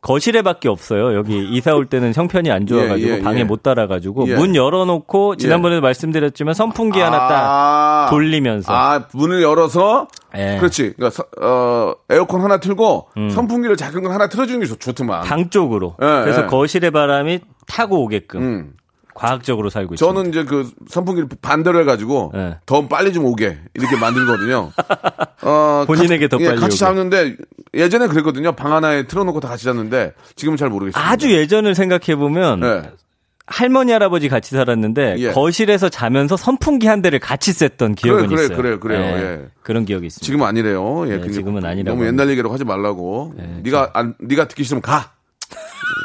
거실에밖에 0.00 0.68
없어요. 0.68 1.14
여기 1.14 1.46
이사 1.50 1.74
올 1.74 1.86
때는 1.86 2.14
형편이 2.14 2.50
안 2.50 2.66
좋아가지고 2.66 3.00
예, 3.10 3.16
예, 3.18 3.22
방에 3.22 3.40
예. 3.40 3.44
못 3.44 3.62
달아가지고 3.62 4.28
예. 4.28 4.36
문 4.36 4.54
열어놓고 4.54 5.36
지난번에도 5.36 5.80
말씀드렸지만 5.82 6.54
선풍기 6.54 7.00
하나 7.00 7.28
딱 7.28 7.32
아. 7.32 8.06
돌리면서 8.10 8.72
아 8.72 9.08
문을 9.12 9.42
열어서 9.42 10.06
예. 10.36 10.56
그렇지. 10.58 10.94
그러니까 10.96 11.10
서- 11.10 11.24
어, 11.40 11.94
에어컨 12.10 12.42
하나 12.42 12.58
틀고 12.58 13.08
선풍기를 13.34 13.76
작은 13.76 14.02
거 14.02 14.10
하나 14.12 14.28
틀어주는 14.28 14.60
게 14.60 14.66
좋, 14.66 14.78
좋더만. 14.78 15.22
음. 15.24 15.28
방 15.28 15.50
쪽으로 15.50 15.96
예, 16.02 16.06
그래서 16.24 16.42
예. 16.42 16.46
거실의 16.46 16.90
바람이 16.90 17.40
타고 17.66 18.02
오게끔 18.04 18.40
음. 18.42 18.72
과학적으로 19.14 19.68
살고 19.68 19.94
있습니다. 19.94 20.14
저는 20.14 20.30
이제 20.30 20.44
그 20.44 20.70
선풍기를 20.88 21.28
반대로 21.42 21.80
해가지고 21.80 22.30
네. 22.34 22.56
더 22.66 22.86
빨리 22.86 23.12
좀 23.12 23.24
오게 23.24 23.58
이렇게 23.74 23.96
만들거든요. 23.96 24.70
어, 25.42 25.84
본인에게 25.88 26.28
더 26.28 26.36
예, 26.40 26.46
빨리 26.48 26.60
같이 26.60 26.74
오게. 26.74 26.78
자는데 26.78 27.36
예전에 27.74 28.06
그랬거든요. 28.06 28.52
방 28.52 28.72
하나에 28.72 29.06
틀어놓고 29.08 29.40
다 29.40 29.48
같이 29.48 29.64
잤는데 29.64 30.12
지금은 30.36 30.56
잘 30.56 30.68
모르겠어요. 30.68 31.02
아주 31.04 31.32
예전을 31.32 31.74
생각해 31.74 32.14
보면 32.16 32.60
네. 32.60 32.82
할머니 33.50 33.92
할아버지 33.92 34.28
같이 34.28 34.54
살았는데 34.54 35.16
예. 35.18 35.30
거실에서 35.32 35.88
자면서 35.88 36.36
선풍기 36.36 36.86
한 36.86 37.00
대를 37.02 37.18
같이 37.18 37.52
쐈던 37.52 37.94
기억은 37.94 38.26
그래, 38.28 38.44
있어요. 38.44 38.56
그래, 38.56 38.78
그래요. 38.78 39.00
예. 39.00 39.22
예. 39.22 39.46
그런 39.62 39.84
기억이 39.84 40.06
있습니다. 40.06 40.24
지금은 40.24 40.46
아니래요. 40.46 41.10
예, 41.10 41.16
네, 41.20 41.30
지금은 41.30 41.64
아니라고 41.64 41.96
너무 41.96 42.06
옛날 42.06 42.28
얘기라고 42.30 42.52
하지 42.54 42.64
말라고. 42.64 43.34
네 43.62 43.70
가 43.70 43.90
안, 43.94 44.14
네가 44.20 44.48
듣기 44.48 44.64
싫으면 44.64 44.82
가. 44.82 45.12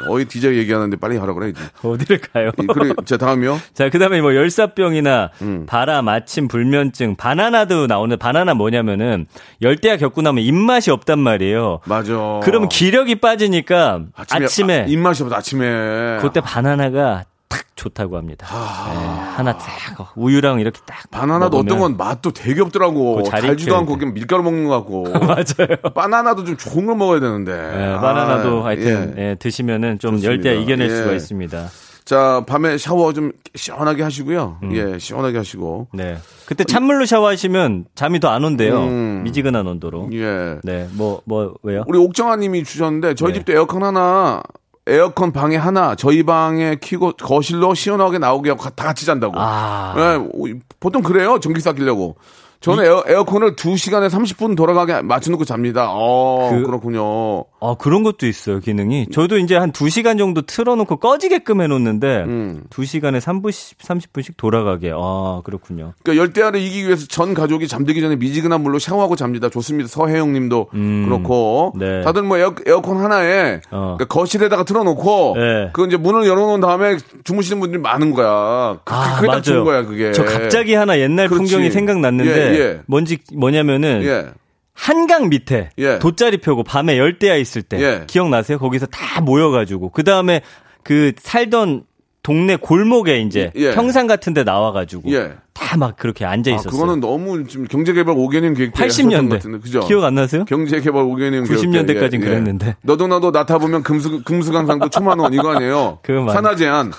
어이 0.08 0.26
디제이 0.26 0.58
얘기하는데 0.58 0.96
빨리 0.98 1.18
하라 1.18 1.34
그래. 1.34 1.50
이제. 1.50 1.62
어디를 1.84 2.20
가요? 2.34 2.52
예, 2.62 2.66
그래, 2.68 2.94
자 3.06 3.18
다음이요. 3.18 3.60
자, 3.74 3.90
그 3.90 4.00
다음에 4.00 4.22
뭐 4.22 4.34
열사병이나 4.36 5.32
음. 5.42 5.66
바람, 5.66 6.08
아침, 6.08 6.48
불면증, 6.48 7.16
바나나도 7.16 7.88
나오는 7.88 8.18
바나나 8.18 8.54
뭐냐면은 8.54 9.26
열대야 9.62 9.98
겪고 9.98 10.22
나면 10.22 10.44
입맛이 10.44 10.92
없단 10.92 11.20
말이에요. 11.20 11.80
맞아. 11.86 12.40
그러면 12.44 12.70
기력이 12.70 13.16
빠지니까 13.16 14.04
아침에, 14.16 14.82
아, 14.82 14.86
입맛이 14.86 15.24
없어 15.24 15.36
아침에. 15.36 16.18
그때 16.22 16.40
바나나가 16.42 17.24
딱 17.54 17.66
좋다고 17.76 18.18
합니다. 18.18 18.48
예, 18.52 18.98
하나 19.36 19.56
딱 19.58 20.14
우유랑 20.16 20.60
이렇게 20.60 20.80
딱 20.86 21.10
바나나도 21.12 21.58
어떤 21.60 21.80
건 21.80 21.98
맛도 21.98 22.32
되게 22.32 22.62
없더라고. 22.62 23.24
달지도 23.24 23.76
않고 23.76 23.94
돼. 23.94 24.00
그냥 24.00 24.14
밀가루 24.16 24.42
먹는 24.44 24.66
것 24.68 24.76
같고. 24.78 25.04
맞아요. 25.26 25.78
바나나도 25.94 26.44
좀 26.46 26.58
좋은 26.58 26.86
걸 26.88 26.96
먹어야 26.96 27.20
되는데. 27.20 27.52
예, 27.52 27.96
바나나도 28.00 28.62
아, 28.64 28.66
하여튼 28.66 29.14
예. 29.18 29.22
예, 29.32 29.36
드시면은 29.36 30.00
좀 30.00 30.16
좋습니다. 30.18 30.32
열대야 30.32 30.62
이겨낼 30.62 30.90
예. 30.90 30.96
수가 30.96 31.12
있습니다. 31.14 31.68
자, 32.06 32.44
밤에 32.48 32.78
샤워 32.78 33.14
좀 33.14 33.32
시원하게 33.56 34.04
하시고요. 34.04 34.58
음. 34.64 34.76
예, 34.76 35.00
시원하게 35.00 35.38
하시고. 35.38 35.88
네. 35.94 36.18
그때 36.46 36.64
찬물로 36.66 37.06
샤워하시면 37.06 37.86
잠이 37.96 38.20
더 38.20 38.30
안 38.30 38.44
온대요. 38.44 38.84
음. 38.84 39.22
미지근한 39.24 39.66
온도로. 39.68 40.10
예. 40.12 40.58
네. 40.64 40.88
뭐, 40.94 41.22
뭐, 41.26 41.54
왜요? 41.64 41.84
우리 41.88 41.98
옥정아 42.00 42.36
님이 42.38 42.64
주셨는데 42.66 43.14
저희 43.16 43.32
네. 43.32 43.40
집도 43.40 43.54
에어컨 43.54 43.84
하나 43.84 44.42
에어컨 44.86 45.32
방에 45.32 45.56
하나 45.56 45.96
저희 45.96 46.24
방에 46.24 46.76
키고 46.76 47.14
거실로 47.14 47.74
시원하게 47.74 48.18
나오게 48.18 48.50
하고 48.50 48.64
다 48.70 48.86
같이 48.86 49.06
잔다고. 49.06 49.34
아. 49.38 49.94
예, 49.98 50.16
오, 50.16 50.48
보통 50.80 51.02
그래요. 51.02 51.40
전기 51.40 51.62
아끼려고. 51.62 52.18
저는 52.64 52.86
에어, 52.86 53.04
에어컨을 53.06 53.56
2시간에 53.58 54.10
30분 54.10 54.56
돌아가게 54.56 55.02
맞춰놓고 55.02 55.44
잡니다. 55.44 55.88
어, 55.92 56.50
그- 56.50 56.64
그, 56.64 56.72
렇군요 56.72 57.44
아, 57.60 57.76
그런 57.78 58.04
것도 58.04 58.26
있어요, 58.26 58.60
기능이. 58.60 59.08
저도 59.12 59.38
이제 59.38 59.56
한 59.58 59.72
2시간 59.74 60.18
정도 60.18 60.42
틀어놓고 60.42 60.96
꺼지게끔 60.98 61.60
해놓는데, 61.62 62.24
음. 62.26 62.64
2시간에 62.70 63.20
3분씩, 63.20 63.78
30분씩 63.80 64.38
돌아가게. 64.38 64.92
아, 64.96 65.42
그렇군요. 65.44 65.94
그러니까 66.04 66.22
열대야를 66.24 66.60
이기기 66.62 66.86
위해서 66.88 67.06
전 67.08 67.34
가족이 67.34 67.68
잠들기 67.68 68.00
전에 68.02 68.16
미지근한 68.16 68.62
물로 68.62 68.80
샤워하고 68.80 69.16
잡니다. 69.18 69.50
좋습니다. 69.50 69.90
서혜영 69.90 70.32
님도 70.34 70.68
음, 70.74 71.06
그렇고. 71.08 71.74
네. 71.78 72.02
다들 72.02 72.24
뭐 72.24 72.38
에어, 72.38 72.54
에어컨 72.66 72.98
하나에 72.98 73.60
어. 73.72 73.96
그러니까 73.98 74.06
거실에다가 74.06 74.64
틀어놓고 74.64 75.34
네. 75.38 75.70
그 75.74 75.86
이제 75.86 75.98
문을 75.98 76.26
열어놓은 76.28 76.62
다음에 76.62 76.98
주무시는 77.26 77.60
분들이 77.60 77.82
많은 77.82 78.12
거야. 78.14 78.78
그, 78.84 78.94
아, 78.94 79.16
그게 79.16 79.28
딱 79.28 79.42
좋은 79.42 79.64
맞아요. 79.64 79.66
거야, 79.66 79.86
그게. 79.86 80.12
저 80.14 80.24
갑자기 80.24 80.74
하나 80.76 80.98
옛날 81.00 81.28
그렇지. 81.28 81.52
풍경이 81.52 81.72
생각났는데, 81.72 82.53
예, 82.53 82.53
예. 82.58 82.82
뭔지, 82.86 83.20
뭐냐면은, 83.34 84.04
예. 84.04 84.26
한강 84.74 85.30
밑에 85.30 85.70
예. 85.78 86.00
돗자리 86.00 86.38
펴고 86.38 86.64
밤에 86.64 86.98
열대야 86.98 87.36
있을 87.36 87.62
때 87.62 87.80
예. 87.80 88.04
기억나세요? 88.08 88.58
거기서 88.58 88.88
다 88.88 89.22
모여가지고 89.22 89.90
그 89.90 90.04
다음에 90.04 90.42
그 90.84 91.14
살던 91.18 91.84
동네 92.24 92.56
골목에 92.56 93.20
이제 93.20 93.52
예. 93.56 93.74
평상 93.74 94.08
같은 94.08 94.34
데 94.34 94.44
나와가지고 94.44 95.12
예. 95.12 95.34
다 95.54 95.78
막 95.78 95.96
그렇게 95.98 96.24
앉아 96.26 96.52
아, 96.52 96.56
있었어요. 96.56 96.72
그거는 96.72 97.00
너무 97.00 97.48
지금 97.48 97.66
경제개발 97.68 98.14
5개년 98.16 98.56
계획 98.56 98.74
때 98.74 98.86
80년대 98.86 98.88
했었던 98.88 99.30
것 99.30 99.36
같은데, 99.38 99.58
그죠? 99.60 99.80
기억 99.82 100.04
안 100.04 100.16
나세요? 100.16 100.46
경제개발 100.46 101.04
5개년 101.04 101.48
90년대 101.48 102.00
까진 102.00 102.22
그랬는데. 102.22 102.76
너도 102.84 103.08
나도 103.08 103.32
나타 103.32 103.58
보면 103.58 103.82
금수 103.84 104.24
금수강산도 104.24 104.90
초만 104.90 105.18
원 105.20 105.34
이거 105.34 105.50
아니에요? 105.56 106.00
산하 106.32 106.56
제한. 106.56 106.92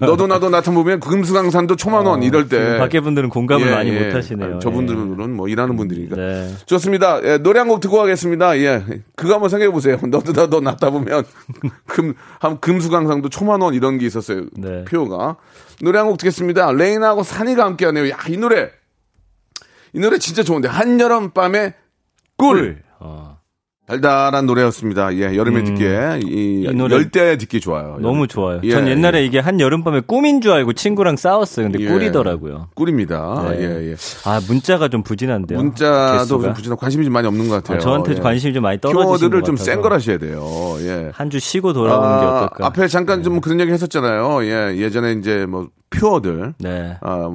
너도 0.00 0.26
나도 0.26 0.50
낳다 0.50 0.70
보면 0.70 1.00
금수강산도 1.00 1.76
초만원 1.76 2.22
이럴 2.22 2.48
때. 2.48 2.58
그 2.72 2.78
밖에 2.78 3.00
분들은 3.00 3.28
공감을 3.30 3.66
예, 3.66 3.70
많이 3.70 3.90
예. 3.90 4.06
못 4.08 4.14
하시네요. 4.14 4.58
저분들은 4.58 5.30
뭐 5.34 5.48
일하는 5.48 5.76
분들이니까. 5.76 6.16
네. 6.16 6.54
좋습니다. 6.66 7.22
예, 7.24 7.38
노래 7.38 7.58
한 7.60 7.68
곡 7.68 7.80
듣고 7.80 7.96
가겠습니다. 7.98 8.58
예. 8.58 8.84
그거 9.16 9.34
한번 9.34 9.48
생각해 9.48 9.70
보세요. 9.72 9.98
너도 10.08 10.32
나도 10.32 10.60
낳다 10.60 10.90
보면 10.90 11.24
금, 11.86 12.14
한 12.40 12.58
금수강산도 12.60 13.28
초만원 13.28 13.74
이런 13.74 13.98
게 13.98 14.06
있었어요. 14.06 14.46
네. 14.56 14.84
표어가. 14.84 15.36
노래 15.82 15.98
한 15.98 16.08
곡 16.08 16.18
듣겠습니다. 16.18 16.72
레이나하고 16.72 17.22
산이가 17.22 17.64
함께 17.64 17.86
하네요. 17.86 18.08
야, 18.10 18.18
이 18.28 18.36
노래. 18.36 18.70
이 19.92 19.98
노래 20.00 20.18
진짜 20.18 20.42
좋은데. 20.42 20.68
한여름 20.68 21.30
밤의 21.30 21.74
꿀. 22.36 22.82
어, 22.86 22.89
달달한 23.90 24.46
노래였습니다. 24.46 25.16
예, 25.16 25.34
여름에 25.36 25.64
듣기에 25.64 26.20
이, 26.24 26.66
이 26.70 26.74
노래 26.76 26.94
열대야에 26.94 27.36
듣기 27.38 27.58
좋아요. 27.60 27.96
너무 28.00 28.28
좋아요. 28.28 28.60
예, 28.62 28.70
전 28.70 28.86
옛날에 28.86 29.22
예. 29.22 29.24
이게 29.26 29.40
한 29.40 29.58
여름밤에 29.58 30.02
꿈인 30.06 30.40
줄 30.40 30.52
알고 30.52 30.74
친구랑 30.74 31.16
싸웠어요. 31.16 31.66
근데 31.70 31.84
예. 31.84 31.88
꿀이더라고요. 31.88 32.68
꿀입니다. 32.76 33.48
네. 33.50 33.58
예, 33.62 33.90
예. 33.90 33.96
아 34.24 34.40
문자가 34.46 34.86
좀 34.86 35.02
부진한데요. 35.02 35.58
문자도 35.58 36.18
개수가. 36.20 36.44
좀 36.44 36.54
부진하고 36.54 36.80
관심이 36.80 37.02
좀 37.04 37.12
많이 37.12 37.26
없는 37.26 37.48
것 37.48 37.54
같아요. 37.56 37.78
아, 37.78 37.80
저한테 37.80 38.12
예. 38.14 38.20
관심이 38.20 38.52
좀 38.54 38.62
많이 38.62 38.80
떨어지신 38.80 39.06
키워드를 39.08 39.40
것 39.40 39.46
좀. 39.46 39.56
센 39.56 39.80
걸 39.80 39.92
하셔야 39.92 40.18
돼요. 40.18 40.40
예. 40.82 41.10
한 41.12 41.28
주 41.30 41.40
쉬고 41.40 41.72
돌아오는 41.72 42.20
게 42.20 42.26
아, 42.26 42.36
어떨까? 42.44 42.66
앞에 42.66 42.86
잠깐 42.86 43.22
좀 43.24 43.40
그런 43.40 43.58
얘기 43.60 43.72
했었잖아요. 43.72 44.44
예, 44.44 44.76
예전에 44.76 45.12
이제 45.14 45.46
뭐 45.46 45.68
퓨어들, 45.90 46.54
네. 46.58 46.96
아, 47.00 47.28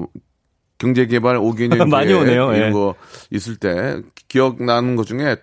경제개발 0.78 1.38
5개년 1.40 1.90
많이 1.90 2.14
오네요, 2.14 2.54
예. 2.54 2.58
이런 2.58 2.72
거 2.74 2.96
있을 3.32 3.56
때 3.58 3.98
기억나는 4.30 4.96
것 4.96 5.06
중에 5.06 5.36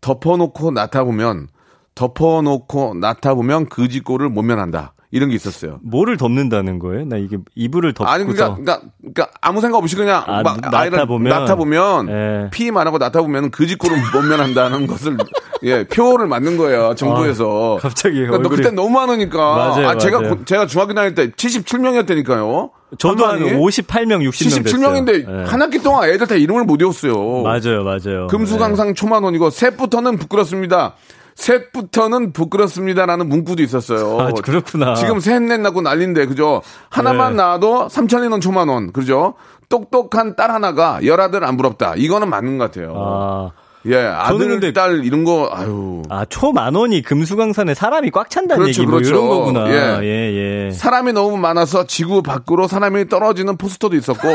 덮어놓고 0.00 0.70
나타 0.72 1.04
보면 1.04 1.48
덮어놓고 1.94 2.94
나타 3.00 3.34
보면 3.34 3.66
그 3.68 3.88
짓고를 3.88 4.28
못 4.28 4.42
면한다. 4.42 4.94
이런 5.12 5.28
게 5.28 5.34
있었어요. 5.34 5.80
뭐를 5.82 6.16
덮는다는 6.16 6.78
거예요? 6.78 7.04
나 7.04 7.16
이게 7.16 7.36
이불을 7.56 7.94
덮고서 7.94 8.14
아니 8.14 8.22
그러니까, 8.24 8.54
그러니까 8.54 8.80
그러니까 9.00 9.28
아무 9.40 9.60
생각 9.60 9.78
없이 9.78 9.96
그냥 9.96 10.22
아, 10.24 10.42
막 10.44 10.72
아이를 10.72 11.04
보면? 11.06 11.28
낳다 11.36 11.56
보면 11.56 12.08
예. 12.08 12.50
피만 12.52 12.86
하고 12.86 12.96
낳다 12.98 13.20
보면 13.20 13.50
그 13.50 13.66
짓고를 13.66 13.96
못 14.14 14.22
면한다는 14.22 14.86
것을 14.86 15.16
예 15.64 15.82
표를 15.84 16.28
만든 16.28 16.56
거예요 16.56 16.94
정부에서. 16.94 17.78
아, 17.78 17.82
갑자기 17.82 18.20
그러니까 18.24 18.38
너 18.38 18.48
얼굴이- 18.48 18.56
그때 18.58 18.70
너무 18.70 18.90
많으니까. 18.90 19.36
맞아요, 19.36 19.88
아, 19.88 19.98
제가 19.98 20.20
맞아요. 20.20 20.36
고- 20.36 20.44
제가 20.44 20.66
중학교 20.66 20.94
다닐 20.94 21.16
때 21.16 21.32
77명이었다니까요. 21.32 22.70
저도 22.98 23.26
한 23.26 23.40
58명, 23.40 24.28
60명 24.28 24.64
됐어요. 24.64 24.80
77명인데 24.88 25.28
예. 25.28 25.44
한 25.50 25.62
학기 25.62 25.78
동안 25.78 26.08
애들 26.08 26.26
다 26.26 26.34
이름을 26.34 26.64
못 26.64 26.80
외웠어요. 26.80 27.42
맞아요, 27.42 27.84
맞아요. 27.84 28.26
금수강상 28.28 28.94
초만 28.94 29.22
원이고 29.22 29.50
셋부터는 29.50 30.18
부끄럽습니다. 30.18 30.94
셋부터는 31.36 32.32
부끄럽습니다라는 32.32 33.28
문구도 33.28 33.62
있었어요. 33.62 34.20
아, 34.20 34.32
그렇구나. 34.32 34.94
지금 34.94 35.20
셋, 35.20 35.40
넷 35.42 35.58
낳고 35.58 35.80
난린데, 35.80 36.26
그죠? 36.26 36.60
하나만 36.90 37.32
네. 37.32 37.36
낳아도 37.38 37.88
3천원 37.88 38.40
초만 38.42 38.68
원, 38.68 38.92
그죠? 38.92 39.34
똑똑한 39.70 40.36
딸 40.36 40.50
하나가 40.50 40.98
열 41.04 41.20
아들 41.20 41.44
안 41.44 41.56
부럽다. 41.56 41.94
이거는 41.96 42.28
맞는 42.28 42.58
것 42.58 42.70
같아요. 42.70 42.94
아, 42.96 43.50
예, 43.86 43.96
아들, 43.96 44.48
근데- 44.48 44.72
딸 44.74 45.04
이런 45.06 45.24
거, 45.24 45.48
아유. 45.52 46.02
아, 46.10 46.26
초 46.26 46.52
만 46.52 46.74
원이 46.74 47.00
금수강산에 47.02 47.72
사람이 47.74 48.10
꽉 48.10 48.28
찬다는 48.28 48.64
그렇죠, 48.64 48.82
얘기 48.82 48.90
뭐 48.90 48.98
그렇죠. 49.00 49.14
이런 49.14 49.28
거구나. 49.28 49.70
예. 49.70 50.06
예, 50.06 50.66
예. 50.66 50.70
사람이 50.70 51.14
너무 51.14 51.38
많아서 51.38 51.86
지구 51.86 52.22
밖으로 52.22 52.68
사람이 52.68 53.08
떨어지는 53.08 53.56
포스터도 53.56 53.96
있었고, 53.96 54.28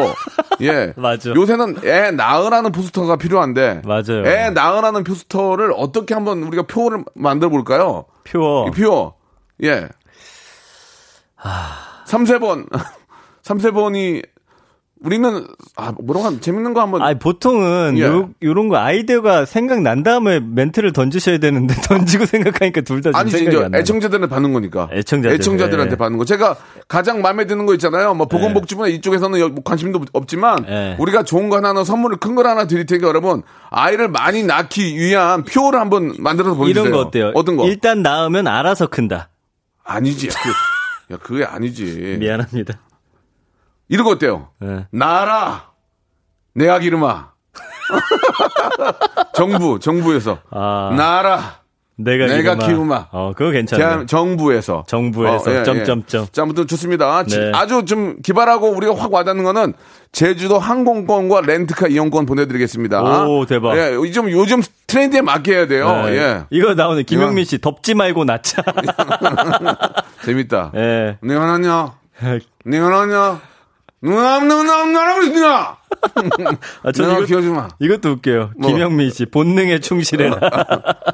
예. 0.61 0.93
맞아. 0.97 1.29
요새는 1.29 1.77
애 1.85 2.09
낳으라는 2.11 2.71
포스터가 2.71 3.17
필요한데, 3.17 3.81
맞아요. 3.85 4.25
애 4.25 4.49
낳으라는 4.49 5.03
포스터를 5.03 5.73
어떻게 5.77 6.15
한번 6.15 6.41
우리가 6.41 6.63
표를 6.63 7.03
만들어 7.13 7.49
볼까요? 7.51 8.05
표. 8.23 8.65
이 8.67 8.71
표, 8.71 9.13
예. 9.63 9.87
삼세번, 12.05 12.67
삼세번이 13.43 14.21
우리는 15.03 15.45
아 15.75 15.91
뭐라고 15.91 16.25
하면 16.25 16.41
재밌는 16.41 16.73
거 16.73 16.81
한번 16.81 17.01
아니, 17.01 17.19
보통은 17.19 17.97
예. 17.97 18.03
요, 18.03 18.29
요런 18.41 18.69
거 18.69 18.77
아이디어가 18.77 19.45
생각난 19.45 20.03
다음에 20.03 20.39
멘트를 20.39 20.93
던지셔야 20.93 21.37
되는데 21.37 21.75
던지고 21.83 22.25
생각하니까 22.25 22.81
둘다 22.81 23.11
아니지 23.13 23.37
생각이 23.37 23.55
이제 23.57 23.65
안 23.65 23.71
나요. 23.71 23.81
애청자들한테 23.81 24.27
받는 24.33 24.53
거니까. 24.53 24.89
애청자들. 24.93 25.35
애청자들한테 25.35 25.91
예. 25.93 25.97
받는 25.97 26.17
거. 26.17 26.23
제가 26.25 26.55
가장 26.87 27.21
마음에 27.21 27.45
드는 27.45 27.65
거 27.65 27.73
있잖아요. 27.73 28.13
뭐 28.13 28.27
보건복지부나 28.27 28.87
이쪽에서는 28.87 29.39
여- 29.41 29.49
뭐 29.49 29.63
관심도 29.63 30.01
없지만 30.13 30.65
예. 30.69 30.95
우리가 30.97 31.23
좋은 31.23 31.49
거 31.49 31.57
하나 31.57 31.83
선물을 31.83 32.17
큰 32.17 32.35
걸 32.35 32.47
하나 32.47 32.65
드릴 32.67 32.85
테니까 32.85 33.07
여러분 33.07 33.43
아이를 33.69 34.07
많이 34.09 34.43
낳기 34.43 34.97
위한 34.97 35.43
표를 35.43 35.79
한번 35.79 36.15
만들어서 36.19 36.55
보여주세요. 36.55 36.85
이런 36.85 36.91
거 36.97 37.05
어때요? 37.07 37.31
어떤 37.35 37.57
거? 37.57 37.67
일단 37.67 38.01
낳으면 38.01 38.47
알아서 38.47 38.87
큰다. 38.87 39.29
아니지. 39.83 40.29
그, 40.29 41.13
야 41.13 41.17
그게 41.21 41.43
아니지. 41.45 42.17
미안합니다. 42.19 42.79
이런 43.87 44.05
거 44.05 44.11
어때요? 44.11 44.49
예. 44.63 44.87
나라 44.91 45.69
내 46.53 46.67
아기 46.69 46.87
이름아. 46.87 47.33
정부 49.33 49.79
정부에서 49.79 50.39
아, 50.49 50.93
나라 50.97 51.59
내가, 51.97 52.25
내가 52.27 52.55
기름아. 52.55 52.67
키우마. 52.67 53.07
어, 53.11 53.31
그거. 53.35 53.51
대한 53.77 54.05
정부에서 54.05 54.83
정부에서 54.87 55.63
점점점. 55.63 56.27
자, 56.31 56.41
아무튼 56.41 56.67
좋습니다. 56.67 57.23
지- 57.23 57.39
네. 57.39 57.51
아주 57.53 57.85
좀 57.85 58.17
기발하고 58.21 58.69
우리가 58.71 58.95
확 58.95 59.13
와닿는 59.13 59.45
거는 59.45 59.73
제주도 60.11 60.59
항공권과 60.59 61.41
렌트카 61.41 61.87
이용권 61.87 62.25
보내드리겠습니다. 62.25 63.25
오, 63.27 63.45
대박. 63.45 63.77
예, 63.77 64.11
좀 64.11 64.29
요즘 64.29 64.61
트렌드에 64.87 65.21
맞게 65.21 65.53
해야 65.53 65.67
돼요. 65.67 65.89
네. 66.07 66.17
예, 66.17 66.43
이거 66.49 66.73
나오는 66.73 67.01
김영민 67.05 67.45
씨 67.45 67.59
덮지 67.59 67.93
말고 67.93 68.25
낳자. 68.25 68.61
재밌다. 70.25 70.71
예. 70.75 71.17
내가 71.21 71.53
하냐? 71.53 71.93
내가 72.65 73.01
하냐? 73.01 73.39
누나, 74.01 74.39
누나, 74.39 74.85
누나라고 74.85 75.21
있냐? 75.23 75.77
아, 76.83 76.91
저 76.93 77.03
내가 77.03 77.17
이거, 77.17 77.25
기어지 77.25 77.47
마. 77.49 77.67
이것도 77.79 78.11
웃겨요. 78.11 78.51
뭐. 78.57 78.69
김영민 78.69 79.09
씨 79.09 79.25
본능에 79.25 79.79
충실해라. 79.79 80.37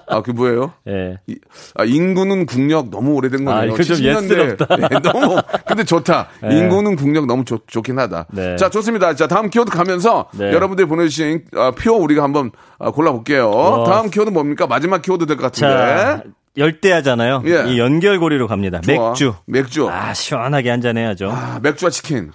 아, 0.07 0.21
그 0.21 0.31
뭐예요? 0.31 0.73
예. 0.89 1.17
이- 1.27 1.37
아, 1.75 1.85
인구는 1.85 2.45
국력 2.45 2.89
너무 2.89 3.13
오래된 3.13 3.45
거네요. 3.45 3.61
아, 3.61 3.65
이거 3.65 3.81
좀 3.83 3.95
70년대. 3.95 4.23
예스럽다. 4.57 4.77
예, 4.91 4.99
너무 4.99 5.37
근데 5.65 5.83
좋다. 5.85 6.27
네. 6.41 6.57
인구는 6.57 6.95
국력 6.97 7.27
너무 7.27 7.45
좋, 7.45 7.65
좋긴 7.67 7.97
하다. 7.97 8.25
네. 8.31 8.55
자, 8.57 8.69
좋습니다. 8.69 9.15
자, 9.15 9.27
다음 9.27 9.49
키워드 9.49 9.71
가면서 9.71 10.25
네. 10.33 10.51
여러분들이 10.51 10.87
보내주신 10.87 11.45
아, 11.55 11.71
표 11.71 11.93
우리가 11.93 12.23
한번 12.23 12.51
아, 12.79 12.91
골라볼게요. 12.91 13.49
어. 13.49 13.83
다음 13.85 14.09
키워드 14.09 14.31
뭡니까? 14.31 14.67
마지막 14.67 15.01
키워드 15.01 15.27
될 15.27 15.37
것 15.37 15.43
같은데. 15.43 15.73
자, 15.73 16.23
열대야잖아요. 16.57 17.43
예. 17.45 17.71
이 17.71 17.79
연결고리로 17.79 18.47
갑니다. 18.47 18.81
좋아. 18.81 19.09
맥주. 19.09 19.33
맥주. 19.47 19.89
아, 19.89 20.13
시원하게 20.13 20.69
한잔 20.69 20.97
해야죠. 20.97 21.29
아, 21.31 21.59
맥주와 21.61 21.89
치킨. 21.91 22.31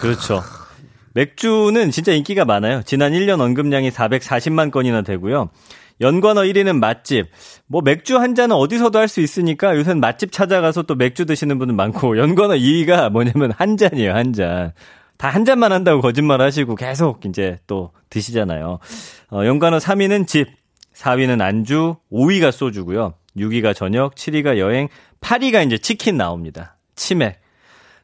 그렇죠. 0.00 0.42
맥주는 1.14 1.90
진짜 1.90 2.12
인기가 2.12 2.44
많아요. 2.44 2.82
지난 2.84 3.12
1년 3.12 3.40
언급량이 3.40 3.90
440만 3.90 4.70
건이나 4.70 5.02
되고요. 5.02 5.50
연관어 6.00 6.42
1위는 6.42 6.78
맛집. 6.78 7.26
뭐 7.66 7.82
맥주 7.82 8.16
한 8.18 8.34
잔은 8.34 8.56
어디서도 8.56 8.98
할 8.98 9.06
수 9.08 9.20
있으니까 9.20 9.76
요새는 9.76 10.00
맛집 10.00 10.32
찾아가서 10.32 10.82
또 10.82 10.94
맥주 10.94 11.26
드시는 11.26 11.58
분들 11.58 11.74
많고 11.74 12.16
연관어 12.18 12.54
2위가 12.54 13.10
뭐냐면 13.10 13.52
한 13.56 13.76
잔이에요, 13.76 14.14
한 14.14 14.32
잔. 14.32 14.72
다 15.18 15.28
한 15.28 15.44
잔만 15.44 15.70
한다고 15.72 16.00
거짓말 16.00 16.40
하시고 16.40 16.76
계속 16.76 17.26
이제 17.26 17.58
또 17.66 17.90
드시잖아요. 18.08 18.78
어, 19.32 19.44
연관어 19.44 19.76
3위는 19.76 20.26
집, 20.26 20.48
4위는 20.94 21.42
안주, 21.42 21.96
5위가 22.10 22.50
소주고요. 22.52 23.12
6위가 23.36 23.74
저녁, 23.74 24.14
7위가 24.14 24.58
여행, 24.58 24.88
8위가 25.20 25.66
이제 25.66 25.78
치킨 25.78 26.16
나옵니다. 26.16 26.76
치맥. 26.96 27.40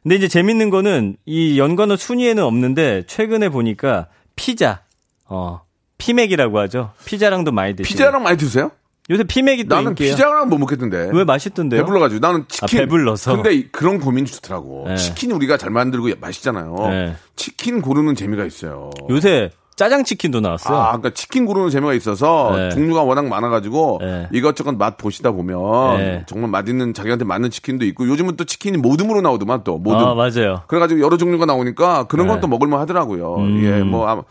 근데 0.03 0.15
이제 0.15 0.27
재밌는 0.27 0.69
거는 0.69 1.17
이 1.25 1.59
연관어 1.59 1.95
순위에는 1.97 2.43
없는데 2.43 3.03
최근에 3.07 3.49
보니까 3.49 4.07
피자, 4.35 4.81
어, 5.25 5.61
피맥이라고 5.97 6.59
하죠. 6.59 6.91
피자랑도 7.05 7.51
많이 7.51 7.75
드시고. 7.75 7.91
피자랑 7.93 8.23
많이 8.23 8.37
드세요? 8.37 8.71
요새 9.09 9.23
피맥이 9.23 9.65
또 9.65 9.75
나는 9.75 9.91
인기예요. 9.91 10.13
피자랑 10.15 10.49
못 10.49 10.57
먹겠던데. 10.59 11.11
왜 11.13 11.23
맛있던데요? 11.23 11.81
배불러가지고 11.81 12.19
나는 12.19 12.45
치킨. 12.49 12.79
아, 12.79 12.81
배불러서? 12.83 13.35
근데 13.35 13.53
이- 13.55 13.67
그런 13.71 13.99
고민이 13.99 14.27
좋더라고. 14.29 14.85
네. 14.89 14.95
치킨 14.97 15.31
우리가 15.31 15.57
잘 15.57 15.69
만들고 15.71 16.09
맛있잖아요. 16.19 16.75
네. 16.89 17.15
치킨 17.37 17.81
고르는 17.81 18.15
재미가 18.15 18.45
있어요. 18.45 18.89
요새 19.09 19.51
짜장 19.77 20.03
치킨도 20.03 20.41
나왔어요. 20.41 20.75
아, 20.75 20.87
그러니까 20.87 21.11
치킨 21.11 21.45
고르는 21.45 21.69
재미가 21.69 21.93
있어서 21.93 22.51
네. 22.55 22.69
종류가 22.71 23.03
워낙 23.03 23.27
많아가지고 23.27 23.99
네. 24.01 24.27
이것저것 24.33 24.75
맛 24.75 24.97
보시다 24.97 25.31
보면 25.31 25.97
네. 25.97 26.23
정말 26.27 26.49
맛있는 26.49 26.95
자기한테 26.95 27.25
맞는 27.25 27.51
치킨도 27.51 27.85
있고 27.85 28.07
요즘은 28.07 28.37
또 28.37 28.43
치킨이 28.43 28.77
모듬으로 28.77 29.21
나오더만 29.21 29.63
또 29.63 29.77
모듬. 29.77 29.99
아, 29.99 30.15
맞아요. 30.15 30.63
그래가지고 30.65 30.99
여러 30.99 31.17
종류가 31.17 31.45
나오니까 31.45 32.05
그런 32.05 32.25
건 32.25 32.37
네. 32.37 32.41
또 32.41 32.47
먹을만 32.47 32.79
하더라고요. 32.81 33.35
음. 33.35 33.63
예, 33.63 33.83
뭐 33.83 34.07
아무, 34.07 34.23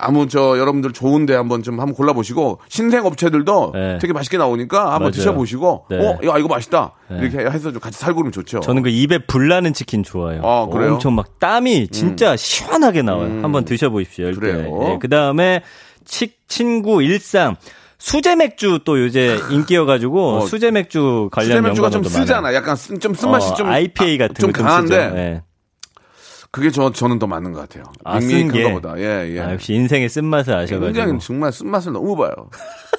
아무 0.00 0.28
저 0.28 0.56
여러분들 0.58 0.92
좋은데 0.92 1.34
한번 1.34 1.62
좀 1.64 1.80
한번 1.80 1.94
골라보시고 1.94 2.60
신생 2.68 3.04
업체들도 3.04 3.72
네. 3.74 3.98
되게 4.00 4.12
맛있게 4.12 4.38
나오니까 4.38 4.78
한번 4.84 5.00
맞아요. 5.02 5.10
드셔보시고 5.10 5.86
네. 5.90 5.96
어, 5.98 6.10
야 6.24 6.38
이거 6.38 6.46
맛있다 6.46 6.92
네. 7.10 7.18
이렇게 7.22 7.38
해서 7.50 7.72
좀 7.72 7.80
같이 7.80 7.98
살고 7.98 8.16
그러면 8.18 8.30
좋죠. 8.32 8.60
저는 8.60 8.82
그 8.82 8.90
입에 8.90 9.18
불나는 9.26 9.72
치킨 9.72 10.04
좋아해요. 10.04 10.42
아, 10.44 10.66
그래요? 10.70 10.90
음. 10.90 10.94
엄청 10.94 11.14
막 11.16 11.38
땀이 11.40 11.88
진짜 11.88 12.36
시원하게 12.36 13.02
나와요. 13.02 13.40
한번 13.42 13.64
드셔보십시오. 13.64 14.30
그래요? 14.32 14.98
그 15.00 15.08
다음에 15.08 15.62
치, 16.04 16.32
친구 16.46 17.02
일상. 17.02 17.56
수제 18.00 18.36
맥주 18.36 18.78
또 18.84 19.02
요새 19.02 19.36
인기여가지고 19.50 20.36
어, 20.36 20.46
수제 20.46 20.70
맥주 20.70 21.28
관련 21.32 21.50
수제 21.56 21.60
맥주가 21.62 21.90
좀 21.90 22.04
쓰잖아. 22.04 22.42
많아요. 22.42 22.54
약간 22.56 22.76
쓴- 22.76 23.00
좀 23.00 23.12
쓴맛이 23.14 23.50
어, 23.50 23.54
좀 23.54 23.66
IPA 23.68 24.14
아, 24.14 24.28
같은 24.28 24.34
좀 24.36 24.52
거좀 24.52 24.64
강한데 24.66 24.94
쓰죠. 25.08 25.16
예. 25.18 25.42
그게 26.50 26.70
저 26.70 26.90
저는 26.90 27.18
더 27.18 27.26
맞는 27.26 27.52
것 27.52 27.60
같아요. 27.60 27.84
아, 28.04 28.18
게? 28.20 28.48
그거보다 28.48 28.98
예 28.98 29.34
예. 29.34 29.40
아, 29.40 29.52
역시 29.52 29.74
인생의 29.74 30.08
쓴맛을 30.08 30.54
아셔 30.54 30.78
가지고. 30.80 30.86
굉장히 30.86 31.18
정말 31.20 31.52
쓴맛을 31.52 31.92
너무 31.92 32.16
봐요. 32.16 32.32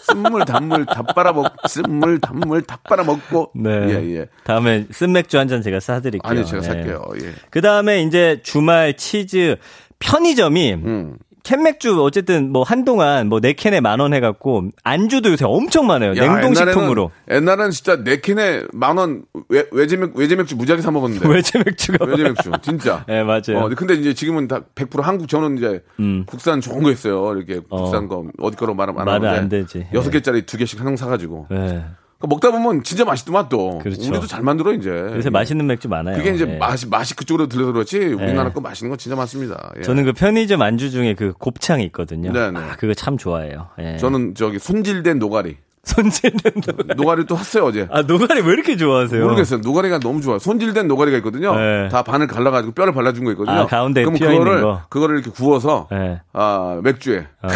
쓴물 0.04 0.46
단물 0.46 0.86
다 0.86 1.02
빨아 1.04 1.34
먹 1.34 1.52
쓴물 1.68 2.20
단물 2.20 2.62
다 2.64 2.78
빨아 2.88 3.04
먹고 3.04 3.52
네. 3.56 3.70
예 3.90 4.16
예. 4.18 4.26
다음에 4.44 4.86
쓴 4.92 5.12
맥주 5.14 5.38
한 5.40 5.48
잔 5.48 5.62
제가 5.62 5.80
사 5.80 6.00
드릴게요. 6.00 6.30
아니 6.32 6.46
제가 6.46 6.62
네. 6.62 6.68
살게요. 6.68 7.04
예. 7.24 7.34
그 7.50 7.62
다음에 7.62 8.04
이제 8.04 8.40
주말 8.44 8.96
치즈 8.96 9.58
편의점이 10.00 10.74
음. 10.74 11.18
캔맥주 11.43 12.02
어쨌든 12.04 12.52
뭐 12.52 12.63
한동안 12.63 13.28
뭐 13.28 13.39
네 13.39 13.54
캔에 13.54 13.80
만 13.82 13.99
원 13.99 14.13
해갖고 14.13 14.69
안주도 14.84 15.32
요새 15.32 15.45
엄청 15.45 15.88
많아요. 15.88 16.15
야, 16.17 16.34
냉동식품으로. 16.36 17.12
옛날에는, 17.30 17.52
옛날엔 17.54 17.71
진짜 17.71 18.04
네 18.04 18.19
캔에 18.21 18.63
만원 18.73 19.23
외제맥 19.71 20.15
외제맥주 20.15 20.56
무지하게 20.56 20.82
사 20.82 20.91
먹었는데. 20.91 21.28
외제 21.30 21.60
맥주가. 21.60 22.06
외제맥주 22.06 22.52
진짜. 22.62 23.04
네 23.10 23.23
맞아요. 23.23 23.60
어, 23.65 23.69
근데 23.75 23.93
이제 23.95 24.13
지금은 24.13 24.47
다 24.47 24.62
100% 24.75 25.02
한국 25.02 25.28
저는 25.28 25.58
이제 25.58 25.82
음. 25.99 26.23
국산 26.28 26.62
좋은 26.62 26.84
거 26.84 26.91
있어요. 26.91 27.36
이렇게 27.36 27.62
어. 27.69 27.84
국산 27.84 28.08
거 28.08 28.25
어디 28.39 28.56
거로 28.58 28.73
말하면 28.73 29.02
안 29.02 29.06
말은 29.06 29.28
하는데 29.28 29.39
안 29.41 29.49
되지. 29.49 29.88
여섯 29.93 30.08
예. 30.08 30.12
개짜리 30.12 30.45
두 30.45 30.58
개씩 30.58 30.80
항상 30.80 30.95
사가지고 30.97 31.47
네. 31.49 31.84
그러니까 32.19 32.27
먹다 32.27 32.51
보면 32.51 32.84
진짜 32.84 33.05
맛있더만 33.05 33.47
또. 33.47 33.79
그렇죠. 33.79 34.01
우리도 34.01 34.27
잘 34.27 34.43
만들어 34.43 34.73
이제. 34.73 34.89
요새 34.89 35.29
맛있는 35.29 35.65
맥주 35.67 35.88
많아요. 35.88 36.17
그게 36.17 36.32
이제 36.32 36.45
예. 36.47 36.58
맛이 36.58 36.88
맛이 36.88 37.15
그쪽으로 37.15 37.47
들려서 37.47 37.71
그렇지 37.71 37.97
우리나라 37.97 38.49
예. 38.49 38.53
거 38.53 38.60
맛있는 38.60 38.89
거 38.89 38.97
진짜 38.97 39.15
많습니다. 39.15 39.71
예. 39.77 39.82
저는 39.82 40.03
그 40.03 40.12
편의점 40.12 40.62
안주 40.62 40.91
중에 40.91 41.13
그 41.13 41.32
곱창이 41.32 41.86
있거든요. 41.86 42.34
네네. 42.34 42.60
아, 42.60 42.75
그거 42.75 42.93
참 42.93 43.17
좋아해요. 43.17 43.69
예. 43.79 43.97
저는 43.97 44.36
저기 44.36 44.60
손질된 44.60 45.17
노가리. 45.17 45.58
손질된 45.89 46.54
노가리. 46.67 46.95
노가리 46.95 47.25
또 47.25 47.36
샀어요 47.36 47.65
어제. 47.65 47.88
아, 47.91 48.02
노가리 48.02 48.41
왜 48.41 48.54
이렇게 48.54 48.78
좋아하세요? 48.78 49.23
모르겠어요. 49.23 49.62
노가리가 49.62 49.99
너무 49.99 50.21
좋아요. 50.21 50.39
손질된 50.39 50.88
노가리가 50.88 51.17
있거든요. 51.17 51.56
네. 51.56 51.89
다 51.89 52.04
반을 52.04 52.28
갈라가지고 52.28 52.73
뼈를 52.73 52.93
발라준 52.93 53.25
거 53.25 53.32
있거든요. 53.32 53.56
아, 53.60 53.65
가운데 53.65 54.04
그럼 54.04 54.17
그거를 54.17 54.62
거. 54.62 54.82
그거를 54.89 55.15
이렇게 55.15 55.32
구워서 55.32 55.88
네. 55.91 56.21
아 56.34 56.80
맥주에 56.84 57.28
아. 57.41 57.47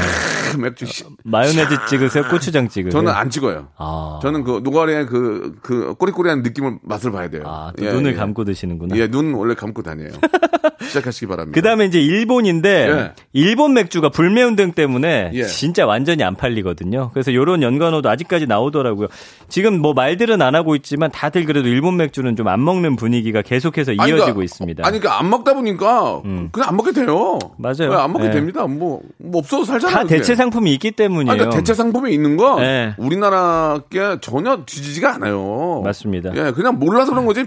크, 0.51 0.57
맥주. 0.57 0.85
씨. 0.85 1.03
마요네즈 1.23 1.85
찍으세요? 1.87 2.25
고추장 2.29 2.67
찍으세요? 2.69 2.91
저는 2.91 3.11
안 3.11 3.29
찍어요. 3.29 3.67
아. 3.77 4.19
저는 4.21 4.43
그 4.43 4.61
노가리의 4.63 5.07
그, 5.07 5.55
그 5.61 5.95
꼬리꼬리한 5.97 6.43
느낌을 6.43 6.79
맛을 6.83 7.11
봐야 7.11 7.29
돼요. 7.29 7.43
아, 7.45 7.71
또 7.77 7.85
예, 7.85 7.91
눈을 7.91 8.11
예. 8.11 8.15
감고 8.15 8.43
드시는구나. 8.45 8.95
예, 8.97 9.07
눈 9.07 9.33
원래 9.33 9.55
감고 9.55 9.81
다녀요. 9.81 10.09
시작하시기 10.87 11.27
바랍니다. 11.27 11.53
그 11.53 11.61
다음에 11.61 11.85
이제 11.85 11.99
일본인데, 11.99 12.69
예. 12.89 13.11
일본 13.33 13.73
맥주가 13.73 14.09
불매운동 14.09 14.71
때문에 14.71 15.31
예. 15.33 15.43
진짜 15.43 15.85
완전히 15.85 16.23
안 16.23 16.35
팔리거든요. 16.35 17.11
그래서 17.13 17.33
요런 17.33 17.61
연관어도 17.63 18.09
아직까지 18.09 18.47
나오더라고요. 18.47 19.07
지금 19.49 19.81
뭐 19.81 19.93
말들은 19.93 20.41
안 20.41 20.55
하고 20.55 20.75
있지만 20.75 21.11
다들 21.11 21.45
그래도 21.45 21.67
일본 21.67 21.97
맥주는 21.97 22.33
좀 22.35 22.43
안 22.53 22.63
먹는 22.63 22.95
분위기가 22.97 23.41
계속해서 23.41 23.93
아니, 23.97 24.11
이어지고 24.11 24.17
그러니까, 24.17 24.43
있습니다. 24.43 24.85
아니, 24.85 24.99
그러니까 24.99 25.19
안 25.19 25.29
먹다 25.29 25.53
보니까 25.53 26.21
그냥 26.21 26.69
안 26.69 26.75
먹게 26.75 26.91
돼요. 26.91 27.39
맞아요. 27.57 27.89
네, 27.89 27.95
안 27.95 28.11
먹게 28.13 28.27
예. 28.27 28.31
됩니다. 28.31 28.67
뭐, 28.67 29.01
뭐 29.17 29.39
없어도 29.39 29.63
살잖아요. 29.65 29.95
다. 29.95 30.03
대체 30.05 30.35
상품이 30.35 30.71
있기 30.73 30.91
때문이에요. 30.91 31.31
아니, 31.31 31.39
그러니까 31.39 31.57
대체 31.57 31.73
상품이 31.73 32.13
있는 32.13 32.37
거 32.37 32.59
네. 32.59 32.93
우리나라 32.97 33.81
게 33.89 34.17
전혀 34.21 34.57
뒤지지가 34.65 35.15
않아요. 35.15 35.81
맞습니다. 35.83 36.31
예, 36.35 36.51
그냥 36.51 36.77
몰라서 36.77 37.11
그런 37.11 37.25
거지. 37.25 37.45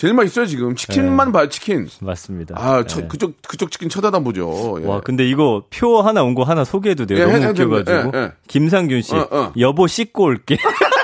제일 0.00 0.14
맛있어요 0.14 0.46
지금 0.46 0.74
치킨만 0.74 1.28
네. 1.28 1.32
봐요 1.32 1.48
치킨. 1.50 1.86
맞습니다. 2.00 2.54
아, 2.56 2.82
저- 2.86 3.02
예. 3.02 3.06
그쪽 3.06 3.34
그쪽 3.46 3.70
치킨 3.70 3.90
쳐다다 3.90 4.20
보죠. 4.20 4.78
예. 4.82 4.86
와, 4.86 5.00
근데 5.02 5.28
이거 5.28 5.64
표 5.68 6.00
하나 6.00 6.22
온 6.22 6.34
거 6.34 6.42
하나 6.42 6.64
소개해도 6.64 7.04
돼요? 7.04 7.18
예, 7.18 7.24
너무 7.26 7.36
해-. 7.44 7.48
웃겨가지고. 7.50 8.12
예, 8.16 8.22
예. 8.22 8.32
김상균 8.48 9.02
씨, 9.02 9.14
어, 9.14 9.28
어. 9.30 9.52
여보 9.58 9.86
씻고 9.86 10.22
올게. 10.24 10.56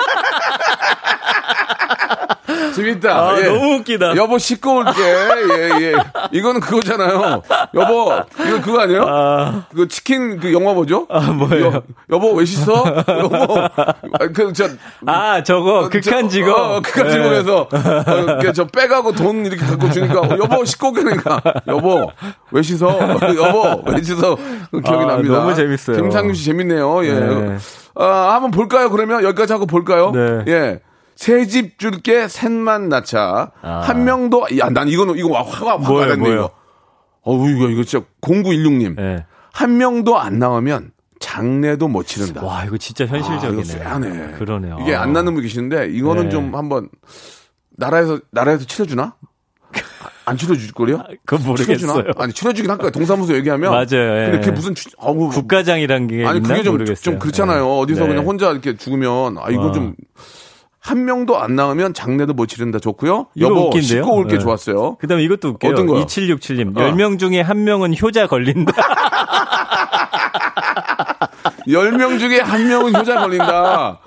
재밌다. 2.73 3.09
아, 3.15 3.39
예. 3.39 3.43
너무 3.43 3.75
웃기다. 3.75 4.15
여보 4.15 4.37
씻고 4.37 4.77
올게. 4.77 4.91
예, 5.01 5.69
예. 5.85 5.93
이거는 6.31 6.59
그거잖아요. 6.61 7.41
여보, 7.73 8.13
이거 8.45 8.61
그거 8.61 8.79
아니에요? 8.81 9.05
아, 9.07 9.65
그 9.75 9.87
치킨 9.87 10.39
그 10.39 10.53
영화 10.53 10.73
뭐죠? 10.73 11.05
아, 11.09 11.19
뭐예요? 11.31 11.81
여, 12.11 12.19
보왜 12.19 12.45
씻어? 12.45 12.83
여보. 13.07 13.59
아, 13.59 14.27
그, 14.33 14.53
저. 14.53 14.67
아, 15.05 15.43
저거 15.43 15.89
극한 15.89 16.23
저- 16.23 16.27
직업. 16.29 16.49
어, 16.57 16.81
극한 16.81 17.07
예. 17.07 17.11
직업에서 17.11 17.61
어, 17.61 18.37
그저 18.41 18.65
빼가고 18.65 19.11
돈 19.13 19.45
이렇게 19.45 19.65
갖고 19.65 19.89
주니까 19.89 20.19
어, 20.21 20.29
여보 20.37 20.63
씻고 20.65 20.89
오게니까 20.89 21.41
여보 21.67 22.11
왜 22.51 22.61
씻어? 22.61 22.87
여보 23.35 23.81
왜 23.85 24.01
씻어? 24.01 24.35
그 24.71 24.81
기억이 24.81 25.03
아, 25.03 25.07
납니다. 25.07 25.33
너무 25.35 25.53
재밌어요. 25.55 25.97
김상규 25.97 26.33
씨 26.33 26.45
재밌네요. 26.45 27.05
예. 27.05 27.13
네. 27.13 27.57
아, 27.95 28.33
한번 28.33 28.51
볼까요? 28.51 28.89
그러면 28.89 29.23
여기까지 29.23 29.53
하고 29.53 29.65
볼까요? 29.65 30.11
네. 30.11 30.43
예. 30.47 30.79
새집 31.17 31.79
줄게 31.79 32.27
셋만 32.27 32.89
낳자. 32.89 33.51
아. 33.61 33.79
한 33.81 34.05
명도 34.05 34.45
야, 34.59 34.69
난 34.69 34.87
이거는 34.87 35.17
이거 35.17 35.29
와, 35.29 35.41
화가 35.43 35.81
화가 35.83 36.05
났네? 36.05 36.29
이거. 36.31 36.51
어우 37.23 37.49
이거 37.49 37.67
이거 37.69 37.83
진짜 37.83 38.05
0916님. 38.21 38.99
예. 39.01 39.25
한 39.51 39.77
명도 39.77 40.17
안 40.19 40.37
나오면 40.39 40.91
장례도 41.19 41.87
못 41.87 42.05
치른다. 42.05 42.45
와, 42.45 42.63
이거 42.65 42.77
진짜 42.77 43.03
아, 43.05 43.07
현실적이네. 43.07 43.53
이거 43.61 43.63
쎄하네. 43.63 44.31
그러네요. 44.37 44.77
이게 44.81 44.95
안 44.95 45.11
낳는 45.11 45.33
분 45.33 45.41
계시는데 45.43 45.87
이거는 45.89 46.25
네. 46.25 46.29
좀 46.29 46.53
한번 46.55 46.87
나라에서 47.75 48.19
나라에서 48.31 48.65
치러주나? 48.65 49.15
안 50.25 50.37
치러줄 50.37 50.73
걸요? 50.73 51.01
그건 51.25 51.47
모르겠어요. 51.47 52.11
아니 52.17 52.33
치러주긴 52.33 52.69
할 52.69 52.77
거야. 52.77 52.91
동사무소 52.91 53.33
얘기하면. 53.35 53.71
맞아요, 53.71 53.85
예. 53.93 54.25
근데 54.25 54.39
그게 54.39 54.51
무슨 54.51 54.75
추- 54.75 54.89
어우, 54.97 55.29
국가장이란 55.29 56.07
게 56.07 56.25
아니 56.25 56.41
그게 56.41 56.63
좀, 56.63 56.73
모르겠어요. 56.73 57.01
좀 57.01 57.17
그렇잖아요. 57.19 57.65
예. 57.65 57.79
어디서 57.81 58.01
네. 58.03 58.07
그냥 58.09 58.25
혼자 58.25 58.51
이렇게 58.51 58.75
죽으면 58.75 59.37
아 59.39 59.49
이거 59.49 59.67
와. 59.67 59.71
좀 59.71 59.95
한 60.87 61.03
명도 61.03 61.37
안 61.37 61.55
나오면 61.57 61.93
장례도 61.93 62.33
못 62.33 62.45
치른다 62.47 62.79
좋고요. 62.79 63.27
여보 63.41 63.67
웃긴데요? 63.67 64.03
씻고 64.03 64.15
올게 64.15 64.37
네. 64.37 64.39
좋았어요. 64.39 64.95
그다음 64.95 65.19
에 65.19 65.23
이것도 65.23 65.49
웃겨요. 65.49 65.73
어떤 65.73 65.85
거요? 65.85 66.05
2767님. 66.05 66.77
어. 66.77 66.81
10명 66.81 67.19
중에 67.19 67.41
한 67.41 67.65
명은 67.65 67.93
효자 68.01 68.27
걸린다. 68.27 68.71
10명 71.67 72.19
중에 72.19 72.39
한 72.39 72.69
명은 72.69 72.95
효자 72.95 73.19
걸린다. 73.19 73.99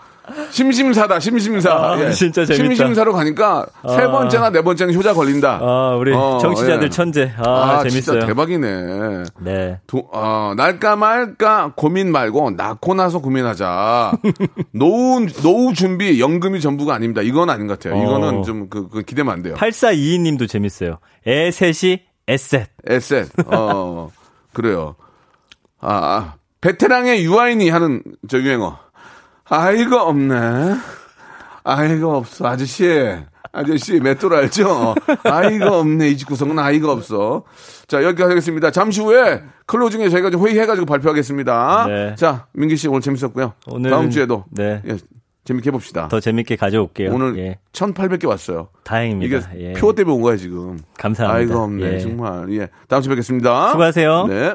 심심사다, 0.50 1.20
심심사. 1.20 1.72
아, 1.72 2.00
예. 2.00 2.10
진짜 2.12 2.44
재밌다. 2.44 2.74
심심사로 2.74 3.12
가니까 3.12 3.66
세 3.88 4.02
아. 4.02 4.10
번째나 4.10 4.50
네 4.50 4.62
번째는 4.62 4.94
효자 4.94 5.14
걸린다. 5.14 5.60
아, 5.62 5.96
우리 5.98 6.12
어, 6.14 6.38
정치자들 6.40 6.84
예. 6.84 6.88
천재. 6.90 7.32
아, 7.38 7.50
아, 7.50 7.78
재밌어요. 7.82 8.20
진짜 8.20 8.26
대박이네. 8.26 9.24
네. 9.40 9.80
도, 9.86 10.08
어, 10.12 10.54
날까 10.56 10.96
말까 10.96 11.72
고민 11.76 12.12
말고 12.12 12.50
낳고 12.52 12.94
나서 12.94 13.20
고민하자. 13.20 14.12
노후, 14.72 15.26
노후 15.42 15.74
준비 15.74 16.20
연금이 16.20 16.60
전부가 16.60 16.94
아닙니다. 16.94 17.22
이건 17.22 17.50
아닌 17.50 17.66
것 17.66 17.78
같아요. 17.78 18.02
이거는 18.02 18.38
어. 18.38 18.42
좀 18.42 18.68
그, 18.68 18.88
그 18.88 19.02
기대면 19.02 19.32
안 19.32 19.42
돼요. 19.42 19.54
8422님도 19.56 20.48
재밌어요. 20.48 20.98
애 21.26 21.50
셋이 21.50 22.00
에셋. 22.30 22.68
에셋. 22.86 23.28
어, 23.46 24.10
그래요. 24.52 24.94
아, 25.80 25.94
아, 25.94 26.34
베테랑의 26.60 27.24
유아인이 27.24 27.68
하는 27.70 28.02
저 28.28 28.38
유행어. 28.38 28.78
아이가 29.50 30.04
없네. 30.04 30.34
아이가 31.64 32.16
없어. 32.16 32.46
아저씨. 32.46 32.88
아저씨, 33.52 33.98
맷돌 33.98 34.32
알죠? 34.34 34.94
아이가 35.24 35.78
없네. 35.80 36.08
이 36.10 36.16
집 36.16 36.28
구성은 36.28 36.56
아이가 36.58 36.92
없어. 36.92 37.42
자, 37.88 38.00
여기까지 38.04 38.28
하겠습니다. 38.30 38.70
잠시 38.70 39.00
후에 39.00 39.42
클로징에 39.66 40.08
저희가 40.08 40.30
좀 40.30 40.46
회의해가지고 40.46 40.86
발표하겠습니다. 40.86 41.86
네. 41.88 42.14
자, 42.14 42.46
민기 42.52 42.76
씨 42.76 42.86
오늘 42.86 43.00
재밌었고요. 43.00 43.54
오늘은- 43.66 43.90
다음 43.90 44.10
주에도 44.10 44.44
네. 44.52 44.80
예, 44.86 44.96
재밌게 45.44 45.68
해봅시다. 45.70 46.06
더 46.06 46.20
재밌게 46.20 46.54
가져올게요. 46.54 47.12
오늘 47.12 47.36
예. 47.38 47.58
1,800개 47.72 48.28
왔어요. 48.28 48.68
다행입니다. 48.84 49.50
이게 49.56 49.64
예. 49.70 49.72
표 49.72 49.92
때문에 49.96 50.14
온 50.14 50.22
거야, 50.22 50.36
지금. 50.36 50.78
감사합니다. 50.96 51.36
아이가 51.52 51.64
없네. 51.64 51.94
예. 51.94 51.98
정말. 51.98 52.52
예. 52.52 52.68
다음 52.88 53.02
주에 53.02 53.10
뵙겠습니다. 53.10 53.70
수고하세요. 53.72 54.26
네. 54.28 54.54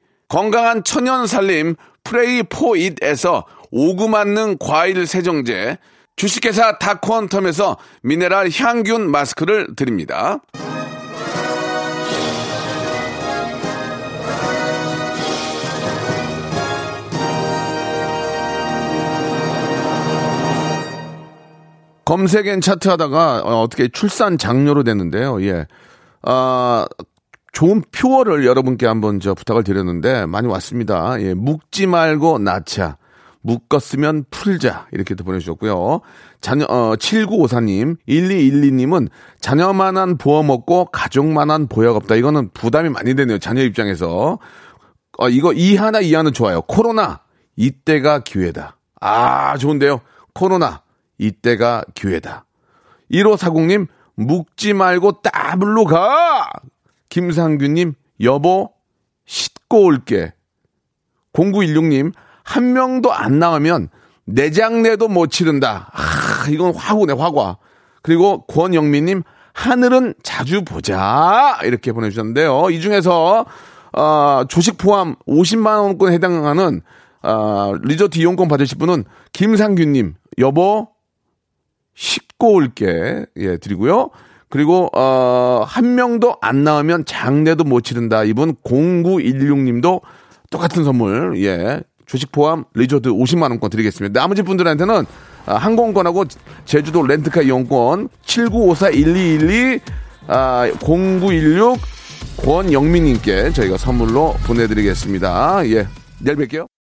건강한 0.31 0.85
천연 0.85 1.27
살림 1.27 1.75
프레이 2.05 2.41
포잇에서 2.43 3.43
오구 3.69 4.07
맞는 4.07 4.59
과일 4.59 5.05
세정제, 5.05 5.77
주식회사 6.15 6.77
다콘텀에서 6.79 7.75
미네랄 8.03 8.49
향균 8.49 9.11
마스크를 9.11 9.75
드립니다. 9.75 10.39
검색엔 22.05 22.61
차트 22.61 22.87
하다가 22.87 23.41
어, 23.43 23.67
떻게 23.67 23.89
출산 23.89 24.37
장려로 24.37 24.83
됐는데요. 24.83 25.43
예. 25.43 25.67
아, 26.21 26.85
좋은 27.51 27.83
표어를 27.91 28.45
여러분께 28.45 28.87
한번 28.87 29.19
저 29.19 29.33
부탁을 29.33 29.63
드렸는데 29.63 30.25
많이 30.25 30.47
왔습니다. 30.47 31.21
예. 31.21 31.33
묵지 31.33 31.87
말고 31.87 32.39
낳자. 32.39 32.97
묶었으면 33.41 34.25
풀자. 34.29 34.87
이렇게 34.91 35.15
또 35.15 35.23
보내주셨고요. 35.23 36.01
자녀, 36.41 36.65
어, 36.65 36.95
7954님, 36.95 37.97
1212님은 38.07 39.09
자녀만한 39.39 40.17
보험 40.17 40.49
없고 40.49 40.85
가족만한 40.85 41.67
보약 41.67 41.95
없다. 41.95 42.15
이거는 42.15 42.51
부담이 42.53 42.89
많이 42.89 43.15
되네요. 43.15 43.39
자녀 43.39 43.63
입장에서. 43.63 44.37
어, 45.17 45.29
이거 45.29 45.53
이 45.53 45.75
하나 45.75 45.99
이 46.01 46.13
하나 46.13 46.31
좋아요. 46.31 46.61
코로나. 46.61 47.21
이때가 47.55 48.19
기회다. 48.19 48.77
아, 48.99 49.57
좋은데요. 49.57 50.01
코로나. 50.33 50.83
이때가 51.17 51.83
기회다. 51.95 52.45
1540님, 53.11 53.87
묵지 54.15 54.73
말고 54.73 55.21
따블로 55.21 55.85
가! 55.85 56.49
김상규님, 57.11 57.93
여보, 58.21 58.71
씻고 59.25 59.83
올게. 59.83 60.33
0916님, 61.33 62.13
한 62.43 62.73
명도 62.73 63.13
안 63.13 63.37
나오면 63.37 63.89
내장내도 64.25 65.09
못 65.09 65.27
치른다. 65.27 65.91
아, 65.93 66.49
이건 66.49 66.73
화구네, 66.73 67.13
화과. 67.13 67.57
그리고 68.01 68.45
권영민님, 68.47 69.23
하늘은 69.53 70.15
자주 70.23 70.63
보자. 70.63 71.59
이렇게 71.63 71.91
보내주셨는데요. 71.91 72.69
이 72.69 72.79
중에서, 72.79 73.45
어, 73.91 74.43
조식 74.47 74.77
포함 74.77 75.15
50만원권 75.27 76.13
해당하는, 76.13 76.81
어, 77.23 77.73
리조트 77.83 78.17
이용권 78.19 78.47
받으실 78.47 78.77
분은 78.77 79.03
김상규님, 79.33 80.15
여보, 80.39 80.87
씻고 81.93 82.53
올게. 82.53 83.25
예, 83.35 83.57
드리고요. 83.57 84.11
그리고, 84.51 84.89
어, 84.93 85.65
한 85.67 85.95
명도 85.95 86.37
안 86.41 86.63
나오면 86.63 87.05
장례도 87.05 87.63
못 87.63 87.81
치른다. 87.81 88.23
이분 88.23 88.53
0916님도 88.63 90.01
똑같은 90.51 90.83
선물, 90.83 91.41
예. 91.43 91.81
주식 92.05 92.31
포함 92.31 92.65
리조트 92.73 93.09
50만 93.09 93.43
원권 93.43 93.69
드리겠습니다. 93.69 94.19
나머지 94.19 94.43
분들한테는 94.43 95.05
아, 95.45 95.55
항공권하고 95.55 96.25
제주도 96.65 97.01
렌트카 97.01 97.41
이용권 97.41 98.09
7954-1212, 98.25 99.79
아, 100.27 100.69
0916 100.81 101.79
권영민님께 102.37 103.51
저희가 103.51 103.77
선물로 103.77 104.35
보내드리겠습니다. 104.43 105.67
예. 105.67 105.87
내일 106.19 106.37
뵐게요. 106.37 106.67